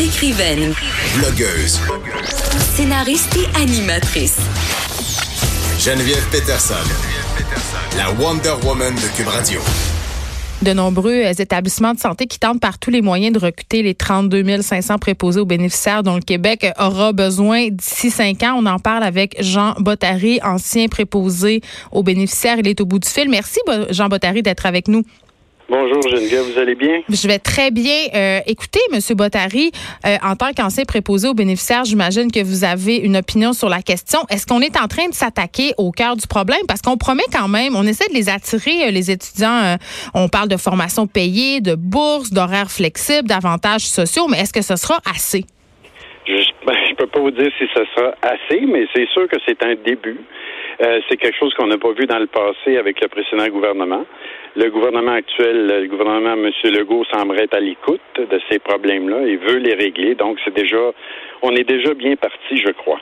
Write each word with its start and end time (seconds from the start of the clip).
Écrivaine, 0.00 0.72
Blogueuse. 1.18 1.78
scénariste 2.74 3.36
et 3.36 3.60
animatrice. 3.60 4.38
Geneviève 5.78 6.26
Peterson. 6.32 6.72
La 7.98 8.10
Wonder 8.12 8.54
Woman 8.64 8.94
de 8.94 9.14
Cube 9.14 9.28
Radio. 9.28 9.60
de 10.62 10.72
nombreux 10.72 11.12
euh, 11.26 11.32
établissements 11.38 11.92
de 11.92 12.00
santé 12.00 12.26
qui 12.26 12.38
tentent 12.38 12.60
par 12.60 12.78
tous 12.78 12.88
les 12.90 13.02
moyens 13.02 13.38
de 13.38 13.44
recruter 13.44 13.82
les 13.82 13.94
32 13.94 14.62
500 14.62 14.96
préposés 14.96 15.40
aux 15.40 15.44
bénéficiaires 15.46 16.02
dont 16.02 16.14
le 16.14 16.22
Québec 16.22 16.66
aura 16.78 17.12
besoin 17.12 17.68
d'ici 17.68 18.10
cinq 18.10 18.42
ans. 18.42 18.54
On 18.56 18.64
en 18.64 18.78
parle 18.78 19.02
avec 19.02 19.36
Jean 19.42 19.74
Bottary, 19.78 20.40
ancien 20.42 20.88
préposé 20.88 21.60
aux 21.92 22.02
bénéficiaires. 22.02 22.56
Il 22.58 22.68
est 22.68 22.80
au 22.80 22.86
bout 22.86 23.00
du 23.00 23.08
fil. 23.08 23.28
Merci, 23.28 23.60
Jean 23.90 24.08
Bottary, 24.08 24.42
d'être 24.42 24.64
avec 24.64 24.88
nous. 24.88 25.04
Bonjour 25.70 26.02
Geneviève, 26.02 26.52
vous 26.52 26.58
allez 26.58 26.74
bien? 26.74 27.02
Je 27.08 27.28
vais 27.28 27.38
très 27.38 27.70
bien. 27.70 28.08
Euh, 28.12 28.40
écoutez, 28.48 28.80
Monsieur 28.92 29.14
Bottary, 29.14 29.70
euh, 30.04 30.16
en 30.20 30.34
tant 30.34 30.50
qu'ancien 30.50 30.82
préposé 30.82 31.28
aux 31.28 31.34
bénéficiaires, 31.34 31.84
j'imagine 31.84 32.32
que 32.32 32.42
vous 32.42 32.64
avez 32.64 32.96
une 32.96 33.16
opinion 33.16 33.52
sur 33.52 33.68
la 33.68 33.80
question. 33.80 34.18
Est-ce 34.30 34.48
qu'on 34.48 34.62
est 34.62 34.76
en 34.76 34.88
train 34.88 35.06
de 35.06 35.14
s'attaquer 35.14 35.70
au 35.78 35.92
cœur 35.92 36.16
du 36.16 36.26
problème? 36.26 36.58
Parce 36.66 36.82
qu'on 36.82 36.96
promet 36.96 37.22
quand 37.32 37.46
même, 37.46 37.76
on 37.76 37.86
essaie 37.86 38.08
de 38.08 38.14
les 38.14 38.28
attirer, 38.28 38.88
euh, 38.88 38.90
les 38.90 39.12
étudiants. 39.12 39.76
on 40.12 40.28
parle 40.28 40.48
de 40.48 40.56
formation 40.56 41.06
payée, 41.06 41.60
de 41.60 41.76
bourses, 41.76 42.32
d'horaires 42.32 42.72
flexibles, 42.72 43.28
d'avantages 43.28 43.86
sociaux, 43.86 44.26
mais 44.28 44.40
est-ce 44.40 44.52
que 44.52 44.62
ce 44.62 44.74
sera 44.74 44.98
assez? 45.08 45.44
Je 46.26 46.50
ben, 46.66 46.74
je 46.88 46.94
peux 46.96 47.06
pas 47.06 47.20
vous 47.20 47.30
dire 47.30 47.50
si 47.58 47.64
ce 47.72 47.84
sera 47.94 48.12
assez, 48.22 48.60
mais 48.66 48.86
c'est 48.92 49.08
sûr 49.10 49.28
que 49.28 49.36
c'est 49.46 49.62
un 49.62 49.76
début. 49.86 50.18
Euh, 50.82 51.00
c'est 51.08 51.16
quelque 51.16 51.36
chose 51.38 51.52
qu'on 51.54 51.66
n'a 51.66 51.78
pas 51.78 51.92
vu 51.92 52.06
dans 52.06 52.18
le 52.18 52.26
passé 52.26 52.76
avec 52.78 53.00
le 53.00 53.08
précédent 53.08 53.46
gouvernement. 53.48 54.04
Le 54.56 54.68
gouvernement 54.68 55.12
actuel, 55.12 55.66
le 55.66 55.86
gouvernement 55.86 56.32
M. 56.32 56.50
Legault 56.64 57.04
semblerait 57.12 57.44
être 57.44 57.54
à 57.54 57.60
l'écoute 57.60 58.00
de 58.18 58.40
ces 58.50 58.58
problèmes-là 58.58 59.22
et 59.26 59.36
veut 59.36 59.58
les 59.58 59.74
régler. 59.74 60.16
Donc, 60.16 60.38
c'est 60.44 60.54
déjà, 60.54 60.90
on 61.42 61.54
est 61.54 61.68
déjà 61.68 61.94
bien 61.94 62.16
parti, 62.16 62.56
je 62.56 62.72
crois. 62.72 62.98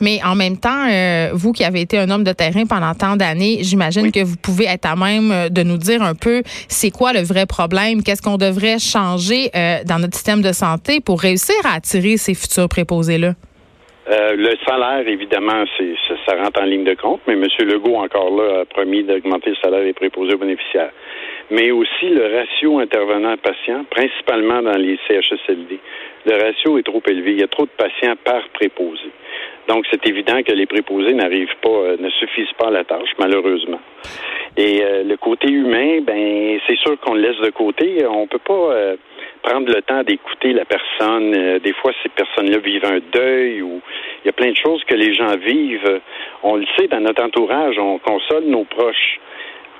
Mais 0.00 0.18
en 0.24 0.34
même 0.34 0.58
temps, 0.58 0.88
euh, 0.90 1.30
vous 1.32 1.52
qui 1.52 1.62
avez 1.62 1.82
été 1.82 1.96
un 1.96 2.10
homme 2.10 2.24
de 2.24 2.32
terrain 2.32 2.64
pendant 2.66 2.92
tant 2.94 3.16
d'années, 3.16 3.58
j'imagine 3.60 4.10
que 4.10 4.24
vous 4.24 4.36
pouvez 4.36 4.64
être 4.64 4.86
à 4.86 4.96
même 4.96 5.30
euh, 5.30 5.48
de 5.48 5.62
nous 5.62 5.76
dire 5.76 6.02
un 6.02 6.14
peu 6.14 6.42
c'est 6.68 6.90
quoi 6.90 7.12
le 7.12 7.20
vrai 7.20 7.46
problème, 7.46 8.02
qu'est-ce 8.02 8.22
qu'on 8.22 8.36
devrait 8.36 8.78
changer 8.80 9.50
euh, 9.54 9.78
dans 9.86 10.00
notre 10.00 10.14
système 10.14 10.42
de 10.42 10.52
santé 10.52 11.00
pour 11.00 11.20
réussir 11.20 11.54
à 11.64 11.76
attirer 11.76 12.16
ces 12.16 12.34
futurs 12.34 12.68
préposés-là? 12.68 13.34
Euh, 14.10 14.34
le 14.34 14.56
salaire, 14.66 15.06
évidemment, 15.06 15.64
c'est 15.78 15.94
ça, 16.26 16.34
rentre 16.34 16.60
en 16.60 16.64
ligne 16.64 16.82
de 16.82 16.94
compte, 16.94 17.20
mais 17.28 17.34
M. 17.34 17.46
Legault, 17.60 17.94
encore 17.94 18.30
là, 18.30 18.62
a 18.62 18.64
promis 18.64 19.04
d'augmenter 19.04 19.50
le 19.50 19.56
salaire 19.62 19.84
des 19.84 19.92
préposés 19.92 20.34
aux 20.34 20.38
bénéficiaires. 20.38 20.90
Mais 21.50 21.70
aussi 21.70 22.08
le 22.08 22.36
ratio 22.36 22.80
intervenant-patient, 22.80 23.84
principalement 23.88 24.62
dans 24.62 24.76
les 24.76 24.98
CHSLD. 25.06 25.78
Le 26.26 26.42
ratio 26.42 26.78
est 26.78 26.82
trop 26.82 27.02
élevé. 27.06 27.32
Il 27.32 27.40
y 27.40 27.44
a 27.44 27.48
trop 27.48 27.66
de 27.66 27.70
patients 27.70 28.14
par 28.24 28.48
préposé. 28.48 29.10
Donc, 29.68 29.84
c'est 29.92 30.04
évident 30.08 30.42
que 30.42 30.52
les 30.52 30.66
préposés 30.66 31.14
n'arrivent 31.14 31.56
pas, 31.62 31.68
euh, 31.68 31.96
ne 32.00 32.10
suffisent 32.10 32.52
pas 32.58 32.68
à 32.68 32.70
la 32.72 32.84
tâche, 32.84 33.10
malheureusement. 33.18 33.80
Et 34.56 34.82
euh, 34.82 35.04
le 35.04 35.16
côté 35.16 35.48
humain, 35.48 36.00
ben, 36.02 36.58
c'est 36.66 36.78
sûr 36.78 36.98
qu'on 36.98 37.14
le 37.14 37.20
laisse 37.20 37.38
de 37.38 37.50
côté. 37.50 38.04
On 38.06 38.26
peut 38.26 38.38
pas 38.38 38.96
prendre 39.42 39.72
le 39.72 39.82
temps 39.82 40.02
d'écouter 40.02 40.52
la 40.52 40.64
personne. 40.64 41.34
Euh, 41.34 41.58
des 41.58 41.72
fois, 41.72 41.92
ces 42.02 42.08
personnes-là 42.08 42.58
vivent 42.58 42.84
un 42.84 43.00
deuil 43.12 43.62
ou 43.62 43.80
il 44.22 44.26
y 44.26 44.28
a 44.28 44.32
plein 44.32 44.50
de 44.50 44.56
choses 44.56 44.82
que 44.84 44.94
les 44.94 45.14
gens 45.14 45.36
vivent. 45.36 46.00
On 46.42 46.56
le 46.56 46.66
sait 46.76 46.88
dans 46.88 47.00
notre 47.00 47.22
entourage, 47.22 47.78
on 47.78 47.98
console 47.98 48.44
nos 48.44 48.64
proches. 48.64 49.18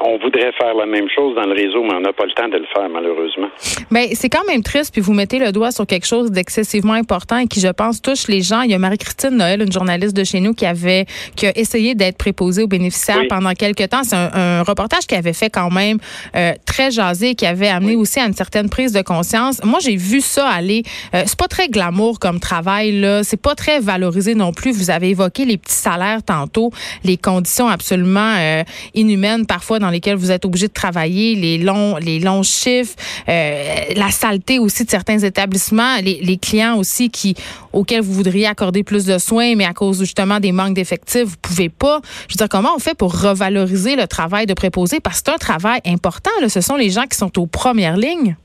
On 0.03 0.19
voudrait 0.19 0.53
faire 0.59 0.75
la 0.75 0.87
même 0.87 1.09
chose 1.15 1.35
dans 1.35 1.45
le 1.45 1.53
réseau, 1.53 1.83
mais 1.83 1.95
on 1.95 2.01
n'a 2.01 2.13
pas 2.13 2.25
le 2.25 2.33
temps 2.33 2.49
de 2.49 2.57
le 2.57 2.67
faire, 2.75 2.89
malheureusement. 2.89 3.49
Mais 3.91 4.15
c'est 4.15 4.31
quand 4.31 4.45
même 4.47 4.63
triste, 4.63 4.93
puis 4.93 5.03
vous 5.03 5.13
mettez 5.13 5.39
le 5.39 5.53
doigt 5.53 5.73
sur 5.73 5.87
quelque 5.87 6.07
chose 6.07 6.31
d'excessivement 6.31 6.95
important 6.95 7.37
et 7.37 7.47
qui, 7.47 7.61
je 7.61 7.69
pense, 7.69 8.01
touche 8.01 8.27
les 8.29 8.41
gens. 8.41 8.63
Il 8.63 8.71
y 8.71 8.75
a 8.75 8.79
Marie-Christine 8.79 9.37
Noël, 9.37 9.61
une 9.63 9.73
journaliste 9.73 10.17
de 10.17 10.25
chez 10.25 10.41
nous, 10.41 10.55
qui 10.55 10.65
avait 10.65 11.05
qui 11.37 11.47
a 11.47 11.57
essayé 11.57 11.95
d'être 11.95 12.17
préposée 12.17 12.63
aux 12.63 12.67
bénéficiaires 12.67 13.19
Oui. 13.21 13.29
pendant 13.29 13.53
quelques 13.53 13.89
temps. 13.91 14.03
C'est 14.03 14.17
un, 14.17 14.31
un 14.33 14.63
reportage 14.63 15.07
qui 15.07 15.15
avait 15.15 15.35
fait 15.35 15.51
quand 15.51 15.71
même 15.71 15.99
euh, 16.35 16.53
très 16.67 16.91
jasé, 16.91 17.35
qui 17.35 17.45
avait 17.45 17.69
amené 17.69 17.95
aussi 17.97 18.21
à 18.21 18.27
une 18.27 18.35
certaine 18.35 18.71
prise 18.71 18.93
de 18.93 19.03
conscience. 19.03 19.63
Moi, 19.65 19.81
j'ai 19.83 19.97
vu 19.97 20.21
ça 20.23 20.49
aller. 20.49 20.83
Euh, 21.15 21.25
c'est 21.27 21.39
pas 21.39 21.49
très 21.49 21.69
glamour 21.69 22.19
comme 22.19 22.41
travail 22.41 23.01
là. 23.01 23.23
C'est 23.23 23.41
pas 23.41 23.55
très 23.55 23.81
valorisé 23.81 24.35
non 24.35 24.53
plus. 24.53 24.73
Vous 24.73 24.91
avez 24.91 25.11
évoqué 25.11 25.45
les 25.45 25.59
petits 25.59 25.75
salaires 25.75 26.23
tantôt, 26.23 26.71
les 27.05 27.19
conditions 27.19 27.69
absolument 27.69 28.35
euh, 28.39 28.63
inhumaines 28.95 29.47
parfois 29.47 29.79
dans 29.79 29.90
lesquelles 29.91 30.17
vous 30.17 30.31
êtes 30.31 30.45
obligé 30.45 30.69
de 30.69 30.73
travailler, 30.73 31.35
les 31.35 31.59
longs, 31.59 31.97
les 31.97 32.19
longs 32.21 32.43
chiffres, 32.43 32.95
euh, 33.29 33.65
la 33.97 34.11
saleté 34.11 34.59
aussi 34.59 34.85
de 34.85 34.91
certains 34.91 35.19
établissements, 35.19 35.97
les, 36.03 36.21
les 36.23 36.37
clients 36.37 36.77
aussi 36.79 37.11
qui 37.11 37.35
auxquels 37.73 38.01
vous 38.01 38.13
voudriez 38.13 38.47
accorder 38.47 38.83
plus 38.83 39.07
de 39.07 39.19
soins, 39.19 39.55
mais 39.57 39.65
à 39.65 39.73
cause 39.73 39.99
justement 40.01 40.41
des 40.41 40.53
manques 40.53 40.75
d'effectifs, 40.75 41.25
vous 41.25 41.37
pouvez 41.43 41.69
pas. 41.69 42.01
Je 42.29 42.35
veux 42.35 42.39
dire, 42.39 42.49
comment 42.49 42.71
on 42.75 42.79
fait 42.79 42.97
pour 42.97 43.13
revaloriser 43.21 43.97
le 43.97 44.07
travail 44.07 44.47
de 44.47 44.55
préposé 44.55 45.01
parce 45.01 45.21
que 45.21 45.27
c'est 45.27 45.35
un 45.35 45.39
travail 45.39 45.81
important. 45.87 46.31
Là. 46.41 46.49
Ce 46.49 46.61
sont 46.61 46.77
les 46.77 46.91
gens 46.91 47.05
qui 47.05 47.17
sont 47.17 47.39
aux 47.39 47.47
premières 47.47 47.97
lignes. 47.97 48.37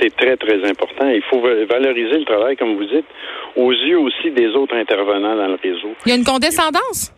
C'est 0.00 0.14
très, 0.14 0.36
très 0.36 0.56
important. 0.68 1.08
Il 1.08 1.22
faut 1.30 1.40
va- 1.40 1.64
valoriser 1.64 2.18
le 2.18 2.24
travail, 2.24 2.56
comme 2.56 2.74
vous 2.76 2.84
dites, 2.84 3.06
aux 3.56 3.72
yeux 3.72 3.98
aussi 3.98 4.30
des 4.30 4.48
autres 4.48 4.74
intervenants 4.76 5.34
dans 5.36 5.46
le 5.48 5.58
réseau. 5.62 5.94
Il 6.04 6.10
y 6.10 6.12
a 6.12 6.16
une 6.16 6.24
condescendance? 6.24 7.12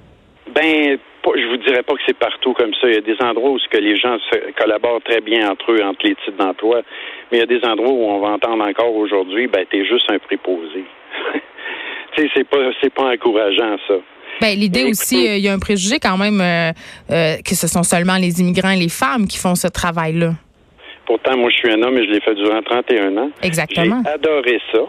Ben, 0.55 0.99
pas- 1.29 1.41
je 1.41 1.47
vous 1.47 1.57
dirais 1.59 1.83
pas 1.83 1.95
que 1.95 2.01
c'est 2.07 2.19
partout 2.19 2.53
comme 2.55 2.73
ça. 2.75 2.89
Il 2.89 2.95
y 2.95 2.99
a 2.99 3.01
des 3.01 3.17
endroits 3.21 3.51
où 3.51 3.59
ce 3.59 3.69
que 3.69 3.79
les 3.79 3.97
gens 3.97 4.17
se 4.31 4.53
collaborent 4.53 5.03
très 5.03 5.21
bien 5.21 5.51
entre 5.51 5.73
eux, 5.73 5.83
entre 5.83 6.05
les 6.05 6.15
titres 6.17 6.37
d'emploi. 6.39 6.83
Mais 7.31 7.39
il 7.39 7.41
y 7.41 7.43
a 7.43 7.47
des 7.47 7.65
endroits 7.65 7.91
où 7.91 8.05
on 8.05 8.21
va 8.21 8.29
entendre 8.29 8.65
encore 8.65 8.95
aujourd'hui, 8.95 9.47
ben, 9.47 9.65
t'es 9.71 9.85
juste 9.85 10.11
un 10.11 10.19
préposé. 10.19 10.85
tu 12.17 12.23
sais, 12.23 12.31
c'est 12.35 12.49
pas, 12.49 12.71
c'est 12.81 12.93
pas 12.93 13.13
encourageant, 13.13 13.77
ça. 13.87 13.95
Ben, 14.41 14.57
l'idée 14.57 14.85
aussi, 14.85 15.27
euh, 15.27 15.37
il 15.37 15.43
y 15.43 15.49
a 15.49 15.53
un 15.53 15.59
préjugé 15.59 15.99
quand 15.99 16.17
même 16.17 16.41
euh, 16.41 16.71
euh, 17.11 17.37
que 17.45 17.55
ce 17.55 17.67
sont 17.67 17.83
seulement 17.83 18.17
les 18.17 18.41
immigrants 18.41 18.71
et 18.71 18.79
les 18.79 18.89
femmes 18.89 19.27
qui 19.27 19.39
font 19.39 19.55
ce 19.55 19.67
travail-là. 19.67 20.33
Pourtant, 21.07 21.37
moi, 21.37 21.51
je 21.51 21.57
suis 21.57 21.71
un 21.73 21.83
homme 21.83 21.97
et 21.99 22.07
je 22.07 22.11
l'ai 22.13 22.21
fait 22.21 22.35
durant 22.35 22.63
31 22.63 23.17
ans. 23.17 23.31
Exactement. 23.43 24.03
J'ai 24.05 24.13
adoré 24.13 24.61
ça. 24.73 24.81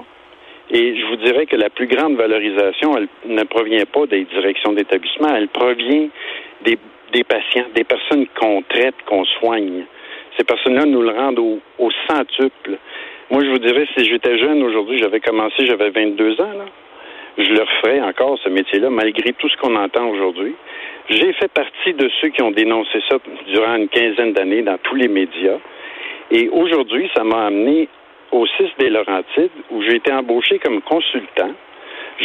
Et 0.72 0.96
je 0.96 1.06
vous 1.08 1.16
dirais 1.16 1.46
que 1.48 1.56
la 1.56 1.70
plus 1.70 1.88
grande 1.88 2.16
valorisation, 2.16 2.96
elle 2.96 3.08
ne 3.26 3.44
provient 3.44 3.86
pas 3.86 4.06
des 4.06 4.24
directions 4.26 4.74
d'établissement, 4.74 5.36
elle 5.36 5.48
provient 5.48 6.10
des, 6.64 7.24
patients, 7.24 7.66
des 7.74 7.84
personnes 7.84 8.28
qu'on 8.40 8.62
traite, 8.62 8.96
qu'on 9.08 9.26
soigne. 9.26 9.86
Ces 10.38 10.44
personnes-là 10.44 10.86
nous 10.86 11.02
le 11.02 11.10
rendent 11.10 11.40
au, 11.40 11.60
au 11.80 11.90
centuple. 12.08 12.78
Moi, 13.32 13.44
je 13.44 13.50
vous 13.50 13.60
dirais, 13.60 13.88
si 13.98 14.06
j'étais 14.06 14.38
jeune 14.38 14.62
aujourd'hui, 14.62 15.00
j'avais 15.00 15.20
commencé, 15.20 15.66
j'avais 15.66 15.90
22 15.90 16.40
ans, 16.42 16.54
là, 16.54 16.66
je 17.38 17.50
le 17.52 17.62
referais 17.62 18.02
encore, 18.02 18.38
ce 18.44 18.50
métier-là, 18.50 18.90
malgré 18.90 19.34
tout 19.34 19.50
ce 19.50 19.58
qu'on 19.58 19.76
entend 19.76 20.08
aujourd'hui. 20.10 20.56
J'ai 21.10 21.34
fait 21.34 21.52
partie 21.52 21.94
de 21.94 22.10
ceux 22.22 22.30
qui 22.30 22.44
ont 22.44 22.52
dénoncé 22.52 23.00
ça 23.10 23.18
durant 23.48 23.76
une 23.76 23.88
quinzaine 23.88 24.34
d'années 24.34 24.62
dans 24.62 24.78
tous 24.78 24.96
les 24.96 25.08
médias. 25.08 25.58
Et 26.32 26.50
aujourd'hui, 26.50 27.10
ça 27.16 27.24
m'a 27.24 27.48
amené 27.48 27.88
au 28.32 28.46
6 28.46 28.64
des 28.80 28.90
Laurentides, 28.90 29.52
où 29.72 29.82
j'ai 29.82 29.96
été 29.96 30.12
embauché 30.12 30.60
comme 30.60 30.82
consultant, 30.82 31.52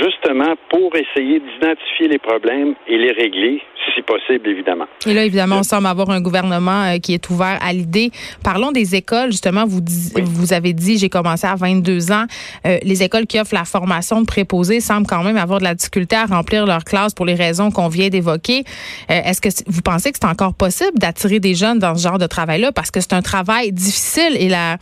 justement 0.01 0.55
pour 0.71 0.91
essayer 0.97 1.41
d'identifier 1.41 2.09
les 2.09 2.19
problèmes 2.19 2.75
et 2.89 2.97
les 2.99 3.13
régler, 3.13 3.63
si 3.95 4.03
possible, 4.03 4.49
évidemment. 4.49 4.87
Et 5.07 5.15
là, 5.15 5.25
évidemment, 5.25 5.59
on 5.59 5.63
semble 5.63 5.87
avoir 5.87 6.11
un 6.11 6.21
gouvernement 6.21 6.85
euh, 6.85 6.99
qui 6.99 7.15
est 7.15 7.31
ouvert 7.31 7.59
à 7.63 7.73
l'idée. 7.73 8.11
Parlons 8.43 8.73
des 8.73 8.95
écoles, 8.97 9.31
justement. 9.31 9.65
Vous, 9.67 9.81
dis- 9.81 10.13
Oui. 10.17 10.23
vous 10.25 10.53
avez 10.53 10.73
dit, 10.73 10.99
j'ai 10.99 11.09
commencé 11.09 11.47
à 11.47 11.55
22 11.55 12.11
ans. 12.13 12.25
Euh, 12.67 12.79
les 12.83 13.03
écoles 13.03 13.27
qui 13.27 13.39
offrent 13.39 13.55
la 13.55 13.65
formation 13.65 14.21
de 14.21 14.27
préposés 14.27 14.81
semblent 14.81 15.07
quand 15.07 15.23
même 15.23 15.37
avoir 15.37 15.59
de 15.59 15.65
la 15.65 15.75
difficulté 15.75 16.17
à 16.17 16.25
remplir 16.27 16.67
leurs 16.67 16.85
classes 16.85 17.15
pour 17.15 17.27
les 17.27 17.35
raisons 17.35 17.71
qu'on 17.71 17.89
vient 17.89 18.09
d'évoquer. 18.09 18.65
Euh, 19.11 19.21
Est-ce 19.25 19.41
que 19.41 19.49
vous 19.69 19.83
pensez 19.83 20.11
que 20.13 20.19
c'est 20.21 20.29
encore 20.29 20.55
possible 20.55 20.99
d'attirer 20.99 21.39
des 21.41 21.55
jeunes 21.55 21.79
dans 21.79 21.95
ce 21.95 22.03
genre 22.03 22.19
de 22.19 22.27
travail-là? 22.27 22.73
Parce 22.73 22.91
que 22.91 23.01
c'est 23.01 23.13
un 23.13 23.23
travail 23.23 23.71
difficile 23.73 24.37
et 24.39 24.49
là, 24.49 24.77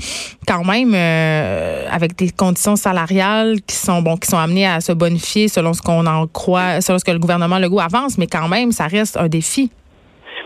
quand 0.47 0.65
même, 0.65 0.93
euh, 0.95 1.87
avec 1.91 2.17
des 2.17 2.31
conditions 2.31 2.77
salariales 2.77 3.57
qui 3.67 3.77
sont, 3.77 4.01
bon, 4.01 4.17
qui 4.17 4.29
sont 4.29 4.39
amenées 4.39 4.67
à 4.67 4.81
se 4.81 4.93
bonifier 5.03 5.49
selon 5.49 5.73
ce 5.73 5.83
qu'on 5.83 6.07
en 6.07 6.27
croit, 6.27 6.81
selon 6.81 6.99
ce 6.99 7.05
que 7.05 7.11
le 7.11 7.19
gouvernement 7.19 7.59
Legault 7.59 7.81
avance, 7.81 8.19
mais 8.19 8.29
quand 8.37 8.49
même, 8.49 8.71
ça 8.71 8.87
reste 8.87 9.17
un 9.17 9.29
défi. 9.29 9.71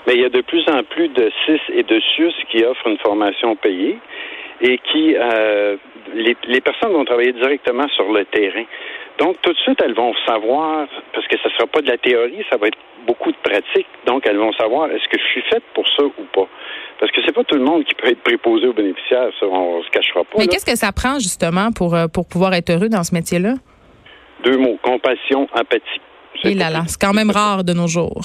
Mais 0.06 0.14
il 0.17 0.23
y 0.23 0.25
a 0.25 0.31
de 0.31 0.41
plus 0.41 0.64
en 0.69 0.82
plus 0.85 1.08
de 1.08 1.31
CIS 1.44 1.61
et 1.79 1.82
de 1.82 1.99
SUS 2.14 2.37
qui 2.50 2.64
offrent 2.64 2.87
une 2.87 2.99
formation 2.99 3.56
payée 3.56 3.99
et 4.62 4.79
qui, 4.88 5.14
euh, 5.14 5.76
les, 6.14 6.37
les 6.49 6.61
personnes 6.61 6.93
vont 6.93 7.05
travailler 7.05 7.32
directement 7.32 7.88
sur 7.97 8.11
le 8.11 8.25
terrain. 8.25 8.64
Donc, 9.19 9.37
tout 9.43 9.53
de 9.53 9.58
suite, 9.58 9.79
elles 9.85 9.94
vont 9.94 10.14
savoir, 10.26 10.87
parce 11.12 11.26
que 11.26 11.37
ce 11.43 11.49
ne 11.49 11.53
sera 11.55 11.67
pas 11.67 11.81
de 11.81 11.88
la 11.88 11.99
théorie, 11.99 12.44
ça 12.50 12.56
va 12.56 12.69
être 12.69 12.79
beaucoup 13.06 13.32
de 13.32 13.41
pratique. 13.43 13.87
Donc, 14.06 14.26
elles 14.26 14.38
vont 14.38 14.53
savoir, 14.53 14.91
est-ce 14.91 15.08
que 15.08 15.19
je 15.19 15.26
suis 15.32 15.43
faite 15.50 15.64
pour 15.75 15.87
ça 15.97 16.05
ou 16.05 16.25
pas? 16.32 16.49
Parce 17.00 17.12
que 17.12 17.20
c'est 17.25 17.35
pas 17.35 17.44
tout 17.44 17.56
le 17.56 17.64
monde 17.64 17.85
qui 17.85 17.94
peut 17.94 18.08
être 18.08 18.23
préposé 18.23 18.67
aux 18.67 18.73
bénéficiaires, 18.73 19.29
ça, 19.38 19.47
on 19.47 19.82
se 19.82 19.91
cachera 19.91 20.25
pas. 20.25 20.38
Mais 20.38 20.47
qu'est-ce 20.47 20.67
que 20.67 20.76
ça 20.76 20.93
prend 20.93 21.19
justement 21.19 21.73
pour, 21.73 21.94
euh, 21.94 22.06
pour 22.08 22.26
pouvoir 22.29 22.55
être 22.55 22.70
heureux 22.70 22.88
dans 22.88 23.05
ce 23.05 23.14
métier-là? 23.14 23.55
Deux 24.44 24.56
mots, 24.59 24.79
compassion, 24.83 25.49
empathie. 25.55 26.00
C'est 26.43 26.53
Et 26.53 26.55
là 26.55 26.67
pas 26.67 26.71
là, 26.73 26.81
plus. 26.81 26.88
c'est 26.91 27.00
quand 27.00 27.15
même 27.15 27.31
rare 27.31 27.65
de 27.65 27.73
nos 27.73 27.87
jours. 27.87 28.23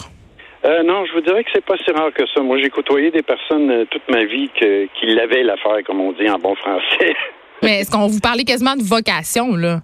Euh, 0.63 0.84
non, 0.84 1.06
je 1.06 1.13
vous 1.13 1.22
dirais 1.22 1.44
que 1.44 1.50
c'est 1.54 1.66
pas 1.66 1.75
si 1.84 1.92
rare 1.92 2.13
que 2.13 2.24
ça. 2.36 2.42
Moi, 2.42 2.60
j'ai 2.62 2.69
côtoyé 2.69 3.10
des 3.10 3.24
personnes 3.24 3.72
euh, 3.72 3.86
toute 3.90 4.08
ma 4.10 4.24
vie 4.25 4.50
que, 4.60 4.86
qui 5.00 5.08
l'avaient 5.08 5.44
l'affaire, 5.44 5.78
comme 5.86 6.02
on 6.02 6.12
dit 6.12 6.30
en 6.30 6.38
bon 6.38 6.54
français. 6.56 7.16
Mais 7.63 7.80
est-ce 7.80 7.92
qu'on 7.92 8.08
vous 8.08 8.19
parlait 8.19 8.44
quasiment 8.44 8.75
de 8.75 8.84
vocation, 8.84 9.56
là? 9.56 9.80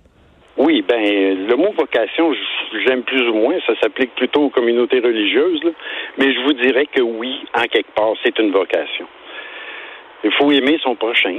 Oui, 0.57 0.83
ben 0.87 0.99
le 1.47 1.55
mot 1.55 1.71
vocation, 1.77 2.33
j'aime 2.85 3.03
plus 3.03 3.29
ou 3.29 3.35
moins. 3.35 3.53
Ça 3.67 3.73
s'applique 3.79 4.15
plutôt 4.15 4.45
aux 4.45 4.49
communautés 4.49 4.99
religieuses, 4.99 5.63
là. 5.63 5.69
mais 6.17 6.33
je 6.33 6.39
vous 6.41 6.53
dirais 6.53 6.87
que 6.91 6.99
oui, 7.01 7.31
en 7.55 7.61
quelque 7.65 7.91
part, 7.93 8.13
c'est 8.23 8.37
une 8.39 8.51
vocation. 8.51 9.05
Il 10.23 10.31
faut 10.31 10.51
aimer 10.51 10.79
son 10.81 10.95
prochain. 10.95 11.29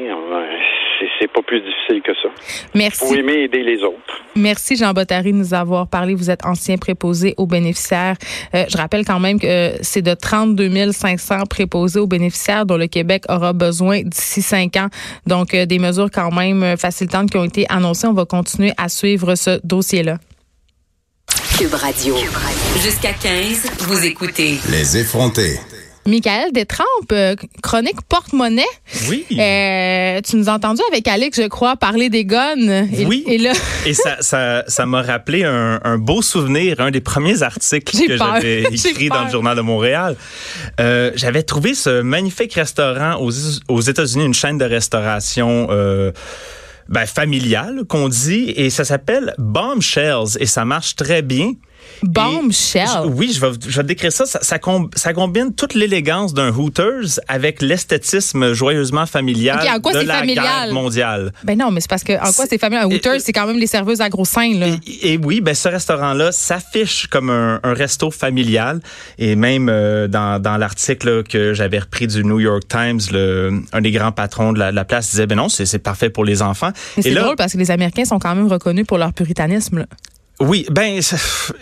C'est 1.19 1.33
pas 1.33 1.43
plus 1.43 1.61
difficile 1.61 2.03
que 2.03 2.13
ça. 2.23 2.29
Merci. 2.75 3.07
Faut 3.07 3.15
aimer 3.15 3.45
aider 3.45 3.63
les 3.63 3.83
autres. 3.83 4.23
Merci 4.37 4.77
Jean 4.77 4.93
Bottary 4.93 5.33
de 5.33 5.39
nous 5.39 5.55
avoir 5.55 5.89
parlé. 5.89 6.15
Vous 6.15 6.31
êtes 6.31 6.45
ancien 6.45 6.77
préposé 6.77 7.35
aux 7.37 7.47
bénéficiaires. 7.47 8.17
Euh, 8.55 8.65
je 8.69 8.77
rappelle 8.77 9.05
quand 9.05 9.21
même 9.21 9.41
que 9.41 9.73
c'est 9.83 10.03
de 10.03 10.15
32 10.15 10.93
500 10.93 11.47
préposés 11.49 12.01
aux 12.01 12.07
bénéficiaires 12.07 12.67
dont 12.67 12.77
le 12.77 12.87
Québec 12.87 13.25
aura 13.29 13.53
besoin 13.53 14.03
d'ici 14.03 14.43
cinq 14.43 14.77
ans. 14.77 14.89
Donc, 15.27 15.55
euh, 15.55 15.67
des 15.67 15.79
mesures 15.79 16.11
quand 16.11 16.31
même 16.33 16.77
facilitantes 16.77 17.31
qui 17.31 17.37
ont 17.37 17.45
été 17.45 17.67
annoncées. 17.69 18.07
On 18.07 18.13
va 18.13 18.25
continuer 18.25 18.73
à 18.77 18.89
suivre 18.89 19.35
ce 19.35 19.61
dossier-là. 19.65 20.19
Cube 21.59 21.75
Radio. 21.75 22.15
Jusqu'à 22.81 23.13
15, 23.13 23.71
vous 23.81 24.05
écoutez. 24.05 24.59
Les 24.71 24.97
effrontés. 24.99 25.59
Michael 26.09 26.53
Détrempe, 26.53 27.13
euh, 27.13 27.37
chronique 27.63 28.01
porte-monnaie. 28.09 28.63
Oui. 29.09 29.27
Euh, 29.39 30.21
tu 30.23 30.37
nous 30.37 30.49
as 30.49 30.53
entendu 30.53 30.81
avec 30.91 31.07
Alex, 31.07 31.41
je 31.41 31.47
crois, 31.47 31.77
parler 31.77 32.09
des 32.09 32.25
guns. 32.25 32.87
Et, 32.93 33.05
oui. 33.05 33.25
Et 33.27 33.39
là. 33.39 33.53
et 33.87 33.95
ça, 33.95 34.17
ça, 34.21 34.65
ça 34.67 34.87
m'a 34.87 35.03
rappelé 35.03 35.45
un, 35.45 35.81
un, 35.85 35.99
beau 35.99 36.23
souvenir, 36.23 36.81
un 36.81 36.91
des 36.91 37.03
premiers 37.03 37.43
articles 37.43 37.97
que 38.07 38.17
j'avais 38.17 38.63
écrit 38.73 39.11
dans 39.11 39.25
le 39.25 39.31
Journal 39.31 39.57
de 39.57 39.61
Montréal. 39.61 40.17
Euh, 40.81 41.13
j'avais 41.15 41.43
trouvé 41.43 41.75
ce 41.75 42.01
magnifique 42.01 42.55
restaurant 42.55 43.21
aux, 43.21 43.33
aux 43.69 43.81
États-Unis, 43.81 44.25
une 44.25 44.35
chaîne 44.35 44.59
de 44.59 44.65
restauration. 44.65 45.69
Euh, 45.71 46.13
ben, 46.89 47.05
familiale 47.05 47.83
qu'on 47.87 48.09
dit 48.09 48.51
et 48.57 48.71
ça 48.71 48.83
s'appelle 48.83 49.35
Bombshells 49.37 50.39
et 50.41 50.47
ça 50.47 50.65
marche 50.65 50.97
très 50.97 51.21
bien. 51.21 51.53
Bombshell. 52.03 53.07
Oui, 53.07 53.33
je 53.33 53.41
vais, 53.41 53.53
je 53.67 53.77
vais 53.77 53.85
décrire 53.85 54.13
ça. 54.13 54.27
Ça, 54.27 54.41
ça, 54.43 54.59
com, 54.59 54.91
ça 54.95 55.13
combine 55.13 55.55
toute 55.55 55.75
l'élégance 55.75 56.35
d'un 56.35 56.51
Hooters 56.51 57.21
avec 57.29 57.63
l'esthétisme 57.63 58.53
joyeusement 58.53 59.07
familial 59.07 59.59
okay, 59.61 59.71
en 59.71 59.81
quoi 59.81 59.93
de 59.93 60.01
la 60.01 60.19
familial? 60.19 60.45
guerre 60.45 60.75
mondiale. 60.75 61.33
Ben 61.45 61.59
non, 61.59 61.71
mais 61.71 61.81
c'est 61.81 61.91
parce 61.91 62.05
que 62.05 62.13
en 62.13 62.33
quoi 62.33 62.47
c'est 62.49 62.59
familial? 62.59 62.87
Un 62.87 62.95
Hooters, 62.95 63.21
c'est 63.21 63.33
quand 63.33 63.47
même 63.47 63.59
les 63.59 63.67
serveuses 63.67 64.01
à 64.01 64.09
gros 64.09 64.25
seins. 64.25 64.55
Là. 64.55 64.67
Et, 64.87 65.15
et 65.15 65.19
oui, 65.19 65.41
ben 65.41 65.55
ce 65.55 65.69
restaurant-là 65.69 66.33
s'affiche 66.33 67.07
comme 67.07 67.31
un, 67.31 67.61
un, 67.63 67.75
resto 67.75 68.11
familial. 68.11 68.81
Et 69.19 69.37
même 69.37 69.69
euh, 69.69 70.09
dans, 70.09 70.41
dans 70.41 70.57
l'article 70.57 71.23
que 71.25 71.55
j'avais 71.55 71.79
repris 71.79 72.07
du 72.07 72.25
New 72.25 72.41
York 72.41 72.65
Times, 72.69 73.01
le, 73.13 73.63
un 73.73 73.81
des 73.81 73.91
grands 73.91 74.13
patrons 74.13 74.53
de 74.53 74.59
la, 74.59 74.71
de 74.71 74.77
la 74.77 74.85
place 74.85 75.11
disait, 75.11 75.27
ben 75.27 75.37
non, 75.37 75.49
c'est 75.49 75.79
parfait 75.79 76.11
pour 76.11 76.25
les 76.25 76.43
enfants. 76.43 76.71
Mais 76.97 77.03
c'est 77.03 77.15
drôle 77.15 77.37
parce 77.37 77.53
que 77.53 77.59
les 77.59 77.71
Américains 77.71 78.05
sont 78.05 78.19
quand 78.19 78.35
même 78.35 78.49
reconnus 78.49 78.87
pour 78.87 78.99
leur 78.99 79.13
puritanisme. 79.13 79.79
Là. 79.79 79.87
Oui, 80.41 80.67
ben 80.71 81.01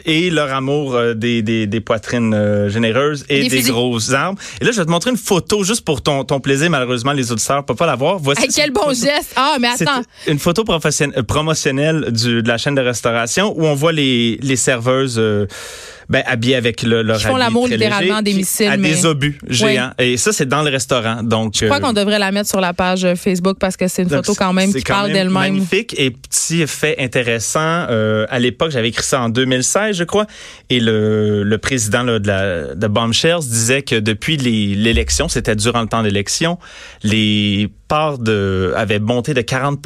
et 0.04 0.28
leur 0.30 0.52
amour 0.52 0.94
euh, 0.94 1.14
des, 1.14 1.40
des, 1.40 1.66
des 1.66 1.80
poitrines 1.80 2.34
euh, 2.34 2.68
généreuses 2.68 3.24
et 3.30 3.48
des, 3.48 3.62
des 3.62 3.70
grosses 3.70 4.12
armes. 4.12 4.36
Et 4.60 4.64
là, 4.66 4.72
je 4.72 4.76
vais 4.76 4.84
te 4.84 4.90
montrer 4.90 5.10
une 5.10 5.16
photo 5.16 5.64
juste 5.64 5.82
pour 5.82 6.02
ton, 6.02 6.24
ton 6.24 6.40
plaisir. 6.40 6.68
Malheureusement, 6.68 7.12
les 7.12 7.32
auditeurs 7.32 7.56
ne 7.58 7.62
peuvent 7.62 7.76
pas 7.76 7.86
la 7.86 7.94
voir. 7.96 8.18
Voici 8.18 8.42
hey, 8.42 8.48
quel 8.54 8.72
bon 8.72 8.80
photo. 8.82 8.94
geste 8.94 9.32
Ah, 9.36 9.56
mais 9.58 9.68
attends. 9.68 10.02
Une 10.26 10.38
photo 10.38 10.62
promotionnelle 10.64 12.12
du, 12.12 12.42
de 12.42 12.48
la 12.48 12.58
chaîne 12.58 12.74
de 12.74 12.82
restauration 12.82 13.54
où 13.56 13.64
on 13.64 13.74
voit 13.74 13.92
les, 13.92 14.38
les 14.42 14.56
serveuses. 14.56 15.18
Euh, 15.18 15.46
ben, 16.08 16.22
habillés 16.26 16.56
avec 16.56 16.82
le, 16.82 17.02
leur 17.02 17.20
Ils 17.20 17.26
font 17.26 17.36
l'amour 17.36 17.68
littéralement 17.68 18.22
des 18.22 18.34
missiles. 18.34 18.68
À 18.68 18.76
mais... 18.76 18.90
des 18.90 19.06
obus 19.06 19.38
géants. 19.48 19.90
Oui. 19.98 20.04
Et 20.04 20.16
ça, 20.16 20.32
c'est 20.32 20.46
dans 20.46 20.62
le 20.62 20.70
restaurant. 20.70 21.22
Donc, 21.22 21.54
je 21.58 21.66
crois 21.66 21.78
euh, 21.78 21.80
qu'on 21.80 21.92
devrait 21.92 22.18
la 22.18 22.30
mettre 22.32 22.48
sur 22.48 22.60
la 22.60 22.72
page 22.72 23.06
Facebook 23.16 23.58
parce 23.58 23.76
que 23.76 23.88
c'est 23.88 24.02
une 24.02 24.10
photo 24.10 24.34
quand 24.34 24.52
même 24.52 24.72
qui 24.72 24.82
quand 24.82 24.94
parle 24.94 25.12
d'elle-même. 25.12 25.32
magnifique. 25.32 25.94
Et 25.98 26.10
petit 26.10 26.66
fait 26.66 26.96
intéressant, 26.98 27.86
euh, 27.90 28.26
à 28.28 28.38
l'époque, 28.38 28.70
j'avais 28.70 28.88
écrit 28.88 29.04
ça 29.04 29.20
en 29.20 29.28
2016, 29.28 29.96
je 29.96 30.04
crois, 30.04 30.26
et 30.70 30.80
le, 30.80 31.42
le 31.42 31.58
président 31.58 32.02
là, 32.02 32.18
de, 32.18 32.26
la, 32.26 32.74
de 32.74 32.86
Bombshells 32.86 33.40
disait 33.40 33.82
que 33.82 33.96
depuis 33.96 34.36
l'élection, 34.36 35.28
c'était 35.28 35.56
durant 35.56 35.82
le 35.82 35.88
temps 35.88 36.02
d'élection, 36.02 36.58
les 37.02 37.68
parts 37.88 38.18
de, 38.18 38.72
avaient 38.76 38.98
monté 38.98 39.34
de 39.34 39.40
40 39.40 39.78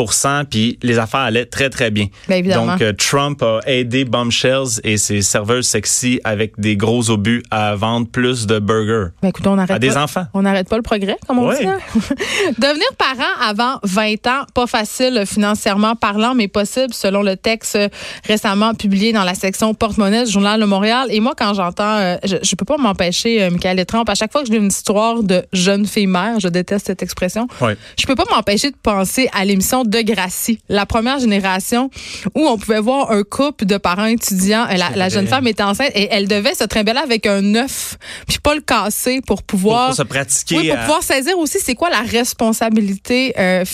puis 0.48 0.78
les 0.82 0.98
affaires 0.98 1.20
allaient 1.20 1.46
très, 1.46 1.70
très 1.70 1.90
bien. 1.90 2.06
Bien 2.28 2.42
Donc, 2.42 2.80
euh, 2.80 2.92
Trump 2.92 3.42
a 3.42 3.60
aidé 3.66 4.04
Bombshells 4.04 4.80
et 4.84 4.96
ses 4.96 5.22
serveuses 5.22 5.66
sexy 5.66 6.20
avec 6.24 6.58
des 6.58 6.76
gros 6.76 7.10
obus 7.10 7.42
à 7.50 7.74
vendre 7.74 8.08
plus 8.08 8.46
de 8.46 8.58
burgers 8.58 9.10
ben, 9.22 9.28
écoute, 9.28 9.46
on 9.46 9.58
à 9.58 9.78
des 9.78 9.88
pas, 9.88 10.04
enfants. 10.04 10.26
On 10.34 10.42
n'arrête 10.42 10.68
pas 10.68 10.76
le 10.76 10.82
progrès, 10.82 11.16
comme 11.26 11.38
on 11.38 11.52
dit. 11.52 11.66
Hein? 11.66 11.78
Devenir 12.58 12.86
parent 12.98 13.30
avant 13.40 13.78
20 13.82 14.26
ans, 14.26 14.44
pas 14.54 14.66
facile 14.66 15.24
financièrement 15.26 15.96
parlant, 15.96 16.34
mais 16.34 16.48
possible 16.48 16.92
selon 16.92 17.22
le 17.22 17.36
texte 17.36 17.78
récemment 18.26 18.74
publié 18.74 19.12
dans 19.12 19.24
la 19.24 19.34
section 19.34 19.74
porte-monnaie 19.74 20.24
du 20.24 20.30
Journal 20.30 20.60
de 20.60 20.64
Montréal. 20.64 21.08
Et 21.10 21.20
moi, 21.20 21.34
quand 21.36 21.54
j'entends, 21.54 21.96
euh, 21.96 22.16
je, 22.24 22.36
je 22.42 22.54
peux 22.56 22.64
pas 22.64 22.76
m'empêcher, 22.76 23.42
euh, 23.42 23.50
Michael 23.50 23.84
Trump, 23.86 24.08
à 24.08 24.14
chaque 24.14 24.32
fois 24.32 24.42
que 24.42 24.48
je 24.48 24.52
lis 24.52 24.58
une 24.58 24.68
histoire 24.68 25.22
de 25.22 25.44
jeune 25.52 25.86
fille 25.86 26.06
mère, 26.06 26.40
je 26.40 26.48
déteste 26.48 26.86
cette 26.86 27.02
expression, 27.02 27.46
ouais. 27.60 27.76
Je 27.98 28.06
peux 28.06 28.14
pas 28.14 28.24
m'empêcher 28.30 28.70
de 28.70 28.76
penser 28.76 29.28
à 29.32 29.44
l'émission 29.44 29.84
de 29.84 30.00
Gracie, 30.00 30.60
la 30.68 30.86
première 30.86 31.18
génération 31.18 31.90
où 32.34 32.46
on 32.46 32.58
pouvait 32.58 32.80
voir 32.80 33.10
un 33.10 33.22
couple 33.22 33.66
de 33.66 33.76
parents 33.76 34.06
étudiants. 34.06 34.66
La, 34.66 34.90
la 34.90 35.08
jeune 35.08 35.26
femme 35.26 35.46
était 35.46 35.62
enceinte 35.62 35.90
et 35.94 36.08
elle 36.10 36.28
devait 36.28 36.54
se 36.54 36.64
trimballer 36.64 37.00
avec 37.00 37.26
un 37.26 37.54
œuf, 37.54 37.96
puis 38.26 38.38
pas 38.38 38.54
le 38.54 38.60
casser 38.60 39.20
pour 39.26 39.42
pouvoir 39.42 39.88
pour, 39.88 39.96
pour 39.96 39.96
se 39.96 40.02
pratiquer. 40.02 40.58
Oui, 40.58 40.68
pour 40.68 40.78
à... 40.78 40.82
pouvoir 40.82 41.02
saisir 41.02 41.38
aussi 41.38 41.58
c'est 41.60 41.74
quoi 41.74 41.90
la 41.90 42.02
responsabilité 42.02 43.34
euh, 43.38 43.64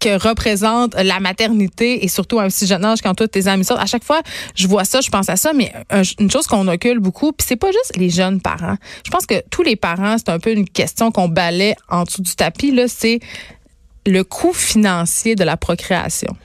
que 0.00 0.18
représente 0.20 0.94
la 0.94 1.20
maternité 1.20 2.04
et 2.04 2.08
surtout 2.08 2.38
à 2.38 2.44
un 2.44 2.50
si 2.50 2.66
jeune 2.66 2.84
âge 2.84 3.00
quand 3.02 3.14
tous 3.14 3.26
tes 3.26 3.46
amis 3.46 3.64
sortent. 3.64 3.80
À 3.80 3.86
chaque 3.86 4.04
fois, 4.04 4.20
je 4.54 4.66
vois 4.66 4.84
ça, 4.84 5.00
je 5.00 5.10
pense 5.10 5.28
à 5.28 5.36
ça, 5.36 5.52
mais 5.52 5.72
une 6.18 6.30
chose 6.30 6.46
qu'on 6.46 6.66
occulte 6.68 7.00
beaucoup, 7.00 7.32
puis 7.32 7.46
c'est 7.48 7.56
pas 7.56 7.70
juste 7.72 7.96
les 7.96 8.10
jeunes 8.10 8.40
parents. 8.40 8.76
Je 9.04 9.10
pense 9.10 9.26
que 9.26 9.42
tous 9.50 9.62
les 9.62 9.76
parents, 9.76 10.16
c'est 10.18 10.30
un 10.30 10.38
peu 10.38 10.52
une 10.52 10.68
question 10.68 11.10
qu'on 11.10 11.28
balaie 11.28 11.74
en 11.88 12.04
dessous 12.04 12.22
du 12.22 12.34
tapis, 12.34 12.72
là, 12.72 12.86
c'est 12.88 13.20
le 14.06 14.24
coût 14.24 14.52
financier 14.52 15.34
de 15.34 15.44
la 15.44 15.56
procréation. 15.56 16.36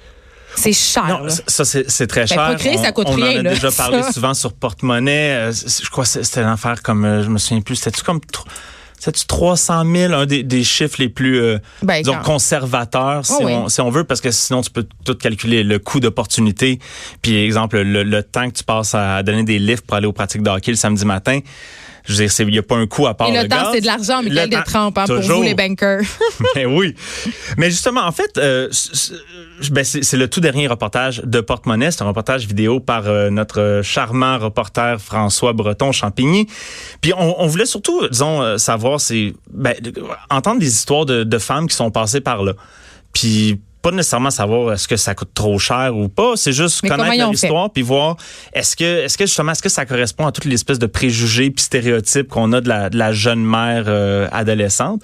C'est 0.55 0.73
cher. 0.73 1.07
Non, 1.07 1.27
ça, 1.47 1.65
c'est 1.65 2.07
très 2.07 2.27
cher. 2.27 2.37
Ben, 2.37 2.49
procréer, 2.49 2.77
ça 2.77 2.91
coûte 2.91 3.07
on, 3.09 3.15
rien. 3.15 3.25
On 3.25 3.35
en 3.35 3.39
a 3.39 3.43
là, 3.43 3.53
déjà 3.55 3.71
parlé 3.71 4.03
ça. 4.03 4.11
souvent 4.11 4.33
sur 4.33 4.53
porte-monnaie. 4.53 5.49
Je 5.51 5.89
crois 5.89 6.03
que 6.03 6.09
c'était 6.09 6.41
affaire 6.41 6.83
comme, 6.83 7.05
euh, 7.05 7.23
je 7.23 7.29
me 7.29 7.37
souviens 7.37 7.61
plus, 7.61 7.77
c'était-tu 7.77 8.03
comme... 8.03 8.19
C'est-tu 9.03 9.25
300 9.25 9.83
000, 9.93 10.13
un 10.13 10.25
des, 10.25 10.43
des 10.43 10.63
chiffres 10.63 10.95
les 10.99 11.09
plus 11.09 11.37
euh, 11.37 11.57
ben, 11.81 12.01
disons, 12.01 12.19
conservateurs, 12.23 13.25
si, 13.25 13.33
oh, 13.37 13.43
oui. 13.43 13.53
si 13.67 13.81
on 13.81 13.89
veut, 13.89 14.05
parce 14.05 14.21
que 14.21 14.31
sinon, 14.31 14.61
tu 14.61 14.69
peux 14.69 14.87
tout 15.03 15.15
calculer 15.15 15.65
le 15.65 15.77
coût 15.77 15.99
d'opportunité. 15.99 16.79
Puis, 17.21 17.35
exemple, 17.35 17.81
le, 17.81 18.03
le, 18.03 18.23
temps 18.23 18.49
que 18.49 18.55
tu 18.55 18.63
passes 18.63 18.95
à 18.95 19.21
donner 19.21 19.43
des 19.43 19.59
livres 19.59 19.81
pour 19.81 19.97
aller 19.97 20.07
aux 20.07 20.13
pratiques 20.13 20.41
de 20.41 20.49
hockey 20.49 20.71
le 20.71 20.77
samedi 20.77 21.03
matin. 21.03 21.41
Je 22.05 22.13
veux 22.13 22.27
dire, 22.27 22.33
il 22.39 22.51
n'y 22.51 22.57
a 22.57 22.63
pas 22.63 22.75
un 22.75 22.85
coût 22.85 23.07
à 23.07 23.13
part 23.13 23.29
Et 23.29 23.33
le, 23.33 23.43
le 23.43 23.47
temps, 23.47 23.71
c'est 23.71 23.81
de 23.81 23.85
l'argent, 23.85 24.21
Michael 24.21 24.49
Le 24.49 24.55
temps, 24.55 24.59
Détrempe, 24.59 24.97
hein, 24.97 25.05
pour 25.07 25.21
vous, 25.21 25.43
les 25.43 25.53
bankers. 25.53 26.01
Mais 26.55 26.65
oui. 26.65 26.95
Mais 27.57 27.69
justement, 27.69 28.01
en 28.01 28.11
fait, 28.11 28.37
euh, 28.37 28.69
ben 29.71 29.83
c'est 29.83 30.17
le 30.17 30.27
tout 30.27 30.41
dernier 30.41 30.67
reportage 30.67 31.21
de 31.23 31.39
Porte-Monnaie. 31.39 31.91
C'est 31.91 32.01
un 32.01 32.07
reportage 32.07 32.45
vidéo 32.45 32.79
par 32.79 33.07
euh, 33.07 33.29
notre 33.29 33.81
charmant 33.83 34.37
reporter 34.37 34.99
François 34.99 35.53
Breton-Champigny. 35.53 36.47
Puis 36.99 37.13
on, 37.17 37.41
on, 37.41 37.47
voulait 37.47 37.65
surtout, 37.65 38.07
disons, 38.09 38.41
euh, 38.41 38.57
savoir, 38.57 38.99
c'est 38.99 39.33
ben, 39.51 39.75
entendre 40.29 40.59
des 40.59 40.67
histoires 40.73 41.05
de, 41.05 41.23
de 41.23 41.37
femmes 41.37 41.67
qui 41.67 41.75
sont 41.75 41.91
passées 41.91 42.21
par 42.21 42.43
là. 42.43 42.53
Puis 43.13 43.61
pas 43.83 43.91
nécessairement 43.91 44.31
savoir 44.31 44.71
est-ce 44.73 44.87
que 44.87 44.95
ça 44.95 45.13
coûte 45.13 45.31
trop 45.33 45.59
cher 45.59 45.95
ou 45.95 46.07
pas, 46.07 46.37
c'est 46.37 46.53
juste 46.53 46.81
Mais 46.83 46.89
connaître 46.89 47.17
leur 47.17 47.33
histoire 47.33 47.69
puis 47.69 47.83
voir 47.83 48.15
est-ce 48.53 48.77
que 48.77 49.03
est-ce 49.03 49.17
que 49.17 49.25
justement 49.25 49.51
est-ce 49.51 49.61
que 49.61 49.69
ça 49.69 49.85
correspond 49.85 50.25
à 50.25 50.31
toutes 50.31 50.45
les 50.45 50.53
espèces 50.55 50.79
de 50.79 50.85
préjugés 50.85 51.51
puis 51.51 51.63
stéréotypes 51.63 52.29
qu'on 52.29 52.53
a 52.53 52.61
de 52.61 52.69
la, 52.69 52.89
de 52.89 52.97
la 52.97 53.11
jeune 53.11 53.43
mère 53.43 53.83
euh, 53.87 54.29
adolescente. 54.31 55.03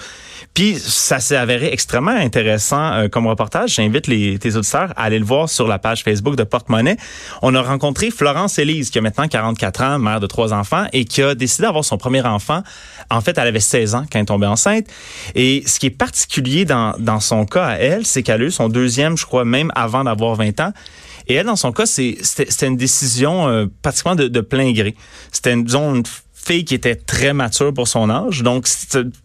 Puis 0.53 0.79
ça 0.79 1.19
s'est 1.19 1.35
avéré 1.35 1.73
extrêmement 1.73 2.11
intéressant 2.11 2.93
euh, 2.93 3.07
comme 3.09 3.27
reportage. 3.27 3.75
J'invite 3.75 4.07
les 4.07 4.39
tes 4.39 4.55
auditeurs 4.55 4.93
à 4.95 5.03
aller 5.03 5.19
le 5.19 5.25
voir 5.25 5.49
sur 5.49 5.67
la 5.67 5.77
page 5.77 6.03
Facebook 6.03 6.37
de 6.37 6.43
Porte-Monnaie. 6.43 6.95
On 7.41 7.53
a 7.55 7.61
rencontré 7.61 8.11
Florence 8.11 8.59
Élise 8.59 8.91
qui 8.91 8.99
a 8.99 9.01
maintenant 9.01 9.27
44 9.27 9.83
ans, 9.83 9.99
mère 9.99 10.21
de 10.21 10.27
trois 10.27 10.53
enfants 10.53 10.85
et 10.93 11.03
qui 11.03 11.21
a 11.21 11.35
décidé 11.35 11.63
d'avoir 11.63 11.83
son 11.83 11.97
premier 11.97 12.21
enfant. 12.21 12.63
En 13.09 13.19
fait, 13.19 13.37
elle 13.37 13.47
avait 13.47 13.59
16 13.59 13.95
ans 13.95 14.05
quand 14.09 14.19
elle 14.19 14.21
est 14.21 14.25
tombée 14.25 14.47
enceinte. 14.47 14.85
Et 15.35 15.63
ce 15.65 15.79
qui 15.79 15.87
est 15.87 15.91
particulier 15.91 16.63
dans 16.63 16.93
dans 16.97 17.19
son 17.19 17.45
cas 17.45 17.65
à 17.65 17.73
elle, 17.73 18.05
c'est 18.05 18.23
qu'elle 18.23 18.41
a 18.41 18.45
eu 18.45 18.51
deuxième, 18.69 19.17
je 19.17 19.25
crois, 19.25 19.45
même 19.45 19.71
avant 19.75 20.03
d'avoir 20.03 20.35
20 20.35 20.59
ans. 20.59 20.73
Et 21.27 21.35
elle, 21.35 21.45
dans 21.45 21.55
son 21.55 21.71
cas, 21.71 21.85
c'était 21.85 22.67
une 22.67 22.77
décision 22.77 23.47
euh, 23.47 23.67
pratiquement 23.81 24.15
de, 24.15 24.27
de 24.27 24.41
plein 24.41 24.71
gré. 24.71 24.95
C'était, 25.31 25.55
disons, 25.55 25.95
une 25.95 26.03
fille 26.49 26.65
qui 26.65 26.73
était 26.73 26.95
très 26.95 27.31
mature 27.33 27.71
pour 27.73 27.87
son 27.87 28.09
âge. 28.09 28.41
Donc, 28.41 28.65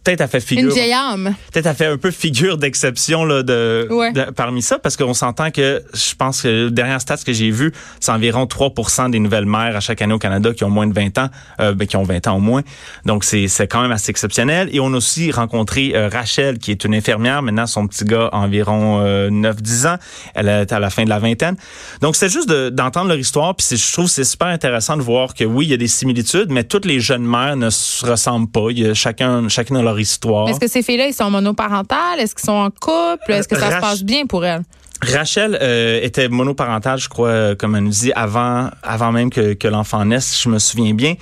peut-être 0.03 0.21
elle 0.21 0.29
fait 0.29 0.41
figure. 0.41 0.65
Une 0.69 0.75
vieille 0.75 0.93
âme. 0.93 1.35
Peut-être 1.53 1.67
elle 1.67 1.75
fait 1.75 1.87
un 1.87 1.97
peu 1.97 2.11
figure 2.11 2.59
d'exception 2.59 3.25
là, 3.25 3.43
de, 3.43 3.87
Ouais. 3.91 4.13
de- 4.13 4.31
parmi 4.31 4.61
ça, 4.61 4.79
parce 4.79 4.97
qu'on 4.97 5.15
s'entend 5.15 5.51
que 5.51 5.83
je 5.95 6.15
pense 6.17 6.43
que 6.43 6.49
le 6.49 6.71
dernier 6.71 6.99
stats 7.01 7.17
que 7.25 7.33
j'ai 7.33 7.51
vu, 7.51 7.73
c'est 8.01 8.13
environ 8.13 8.45
3% 8.47 9.09
des 9.09 9.19
nouvelles 9.21 9.47
mères 9.47 9.75
à 9.77 9.81
chaque 9.81 10.03
année 10.03 10.13
au 10.13 10.19
Canada 10.19 10.53
qui 10.53 10.65
ont 10.65 10.71
moins 10.71 10.87
de 10.87 10.93
20 10.93 11.17
ans, 11.19 11.29
euh, 11.61 11.73
ben, 11.75 11.87
qui 11.87 11.97
ont 11.97 12.03
20 12.03 12.27
ans 12.27 12.37
au 12.37 12.41
moins. 12.41 12.63
Donc 13.07 13.25
c'est 13.25 13.49
quand 13.69 13.81
même 13.81 13.93
assez 13.93 14.11
exceptionnel. 14.11 14.69
Et 14.73 14.81
on 14.81 14.93
a 14.93 14.97
aussi 14.97 15.31
rencontré 15.31 15.93
euh, 15.95 16.09
Rachel, 16.13 16.59
qui 16.59 16.71
est 16.73 16.85
une 16.85 16.95
infirmière. 16.95 17.41
Maintenant, 17.43 17.67
son 17.67 17.87
petit 17.87 18.05
gars 18.05 18.29
a 18.33 18.37
environ 18.39 19.01
euh, 19.03 19.31
9-10 19.31 19.87
ans. 19.87 19.97
Elle 20.35 20.49
est 20.49 20.73
à 20.73 20.79
la 20.79 20.91
fin 20.91 21.05
de 21.05 21.09
la 21.09 21.19
vingtaine. 21.19 21.57
Donc 22.03 22.17
c'est 22.17 22.29
juste 22.29 22.49
de- 22.49 22.69
d'entendre 22.69 23.09
leur 23.09 23.19
histoire. 23.19 23.55
Puis 23.57 23.67
je 23.79 23.93
trouve 23.93 24.07
que 24.07 24.11
c'est 24.13 24.25
super 24.25 24.49
intéressant 24.49 24.97
de 24.99 25.03
voir 25.03 25.33
que 25.35 25.45
oui, 25.45 25.65
il 25.67 25.71
y 25.71 25.75
a 25.75 25.79
des 25.79 25.89
similitudes, 25.89 26.49
mais 26.51 26.65
toutes 26.65 26.85
les 26.85 27.01
jeunes 27.01 27.14
mères 27.23 27.57
ne 27.57 27.71
se 27.71 28.05
ressemblent 28.05 28.51
pas. 28.51 28.67
Il 28.71 28.79
y 28.81 28.87
a 28.87 28.95
chacun, 28.95 29.49
chacun 29.49 29.77
a 29.77 29.83
leur 29.83 29.99
histoire. 29.99 30.49
Est-ce 30.49 30.61
que 30.61 30.69
ces 30.69 30.83
filles-là, 30.83 31.07
ils 31.07 31.15
sont 31.15 31.31
monoparentales? 31.31 32.21
Est-ce 32.21 32.35
qu'ils 32.35 32.47
sont 32.47 32.53
en 32.53 32.71
couple? 32.71 33.33
Est-ce 33.33 33.49
que 33.49 33.59
ça 33.59 33.77
se 33.77 33.81
passe 33.81 34.03
bien 34.03 34.27
pour 34.27 34.45
elles? 34.45 34.63
Rachel 35.03 35.59
euh, 35.61 36.01
était 36.03 36.29
monoparentale, 36.29 36.99
je 36.99 37.09
crois, 37.09 37.29
euh, 37.29 37.55
comme 37.55 37.75
elle 37.77 37.85
nous 37.85 37.91
dit, 37.91 38.13
avant, 38.15 38.71
avant 38.83 39.13
même 39.13 39.29
que, 39.29 39.55
que 39.55 39.69
l'enfant 39.69 40.05
naisse, 40.05 40.27
si 40.27 40.43
je 40.45 40.49
me 40.49 40.59
souviens 40.59 40.95
bien. 40.95 41.15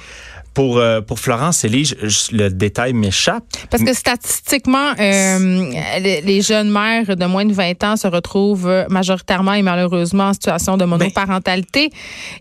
Pour, 0.54 0.78
euh, 0.78 1.00
pour 1.00 1.18
Florence 1.18 1.64
le 1.64 2.49
détail 2.49 2.92
m'échappe. 2.92 3.44
Parce 3.71 3.82
que 3.82 3.94
statistiquement, 3.94 4.92
euh, 4.99 5.71
les 6.00 6.21
les 6.21 6.40
jeunes 6.42 6.71
mères 6.71 7.16
de 7.16 7.26
moins 7.26 7.44
de 7.44 7.52
20 7.52 7.85
ans 7.85 7.97
se 7.97 8.06
retrouvent 8.06 8.87
majoritairement 8.88 9.52
et 9.54 9.62
malheureusement 9.62 10.28
en 10.28 10.32
situation 10.32 10.76
de 10.76 10.85
monoparentalité. 10.85 11.90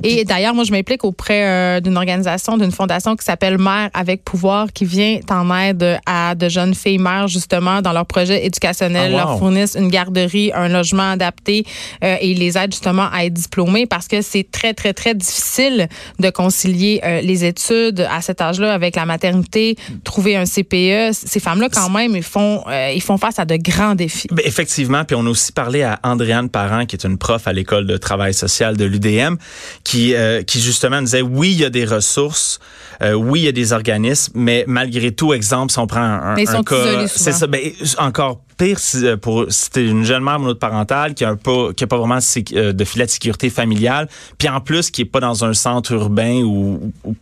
Et 0.04 0.24
d'ailleurs, 0.26 0.54
moi, 0.54 0.64
je 0.64 0.72
m'implique 0.72 1.04
auprès 1.04 1.46
euh, 1.46 1.80
d'une 1.82 1.98
organisation, 1.98 2.58
d'une 2.58 2.72
fondation 2.72 3.16
qui 3.16 3.26
s'appelle 3.26 3.58
Mères 3.58 3.90
avec 3.94 4.24
pouvoir, 4.24 4.72
qui 4.74 4.86
vient 4.86 5.20
en 5.30 5.54
aide 5.58 6.00
à 6.06 6.36
de 6.36 6.50
jeunes 6.50 6.74
filles 6.74 6.98
mères, 6.98 7.28
justement, 7.28 7.82
dans 7.82 7.92
leurs 7.94 8.06
projets 8.06 8.46
éducationnels, 8.46 9.14
Ah, 9.14 9.24
wow. 9.26 9.30
leur 9.30 9.40
fournissent 9.40 9.76
une 9.76 9.90
garderie, 9.90 10.52
un 10.54 10.68
logement 10.68 11.12
adapté 11.12 11.66
euh, 12.04 12.16
et 12.22 12.34
les 12.34 12.58
aident 12.58 12.72
justement 12.72 13.08
à 13.12 13.26
être 13.26 13.34
diplômés 13.34 13.86
parce 13.86 14.08
que 14.08 14.22
c'est 14.22 14.50
très, 14.50 14.74
très, 14.74 14.94
très 14.94 15.14
difficile 15.14 15.88
de 16.20 16.30
concilier 16.30 17.02
les 17.24 17.46
études 17.46 18.01
à 18.10 18.22
cet 18.22 18.42
âge-là 18.42 18.74
avec 18.74 18.96
la 18.96 19.06
maternité, 19.06 19.76
trouver 20.04 20.36
un 20.36 20.46
CPE. 20.46 21.14
Ces 21.14 21.40
femmes-là, 21.40 21.70
quand 21.70 21.90
même, 21.90 22.16
ils 22.16 22.24
font, 22.24 22.64
euh, 22.68 22.92
ils 22.94 23.02
font 23.02 23.18
face 23.18 23.40
à 23.40 23.46
de 23.46 23.56
grands 23.56 23.96
défis. 23.96 24.28
Ben, 24.32 24.44
effectivement, 24.46 25.04
puis 25.06 25.16
on 25.16 25.26
a 25.26 25.30
aussi 25.30 25.52
parlé 25.52 25.84
à 25.84 26.00
Andréane 26.04 26.50
Parent, 26.50 26.86
qui 26.86 26.96
est 26.96 27.06
une 27.06 27.18
prof 27.18 27.48
à 27.48 27.54
l'école 27.54 27.86
de 27.86 27.98
travail 27.98 28.34
social 28.34 28.78
de 28.78 28.86
l'UDM, 28.86 29.36
qui, 29.84 30.14
euh, 30.16 30.44
qui 30.44 30.62
justement 30.62 31.02
disait 31.02 31.22
oui, 31.22 31.52
il 31.52 31.60
y 31.60 31.66
a 31.66 31.70
des 31.70 31.86
ressources, 31.86 32.60
euh, 33.02 33.14
oui, 33.14 33.42
il 33.42 33.46
y 33.46 33.48
a 33.48 33.52
des 33.52 33.74
organismes, 33.74 34.34
mais 34.36 34.64
malgré 34.68 35.12
tout, 35.12 35.34
exemple, 35.34 35.72
si 35.72 35.80
on 35.80 35.88
prend 35.88 36.02
un, 36.02 36.36
Mais 36.36 36.44
ils 36.44 36.50
un 36.50 36.58
sont 36.58 36.64
cas, 36.64 37.08
c'est 37.08 37.32
ça, 37.32 37.48
ben, 37.48 37.62
encore 37.98 38.42
pire 38.62 38.80
si, 38.80 39.06
euh, 39.06 39.18
pour 39.18 39.46
si 39.50 39.72
t'es 39.72 39.86
une 39.86 40.04
jeune 40.04 40.24
mère 40.24 40.40
monoparentale 40.40 41.16
qui 41.16 41.26
a 41.26 41.36
pas 41.36 41.74
qui 41.74 41.84
a 41.84 41.88
pas 41.88 41.98
vraiment 41.98 42.18
de 42.18 42.58
euh, 42.58 42.74
de 42.74 42.84
filet 42.86 43.06
de 43.06 43.10
sécurité 43.10 43.50
familiale, 43.50 44.08
puis 44.38 44.50
en 44.50 44.62
plus 44.62 44.92
qui 44.92 45.02
est 45.02 45.06
pas 45.06 45.20
dans 45.20 45.44
un 45.44 45.54
centre 45.54 45.92
urbain 45.94 46.42
où, 46.44 46.94
où, 47.04 47.16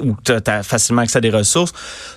où 0.00 0.16
t'as, 0.24 0.62
facilement 0.62 1.02
accès 1.02 1.18
à 1.18 1.20
des 1.20 1.30
ressources, 1.30 1.72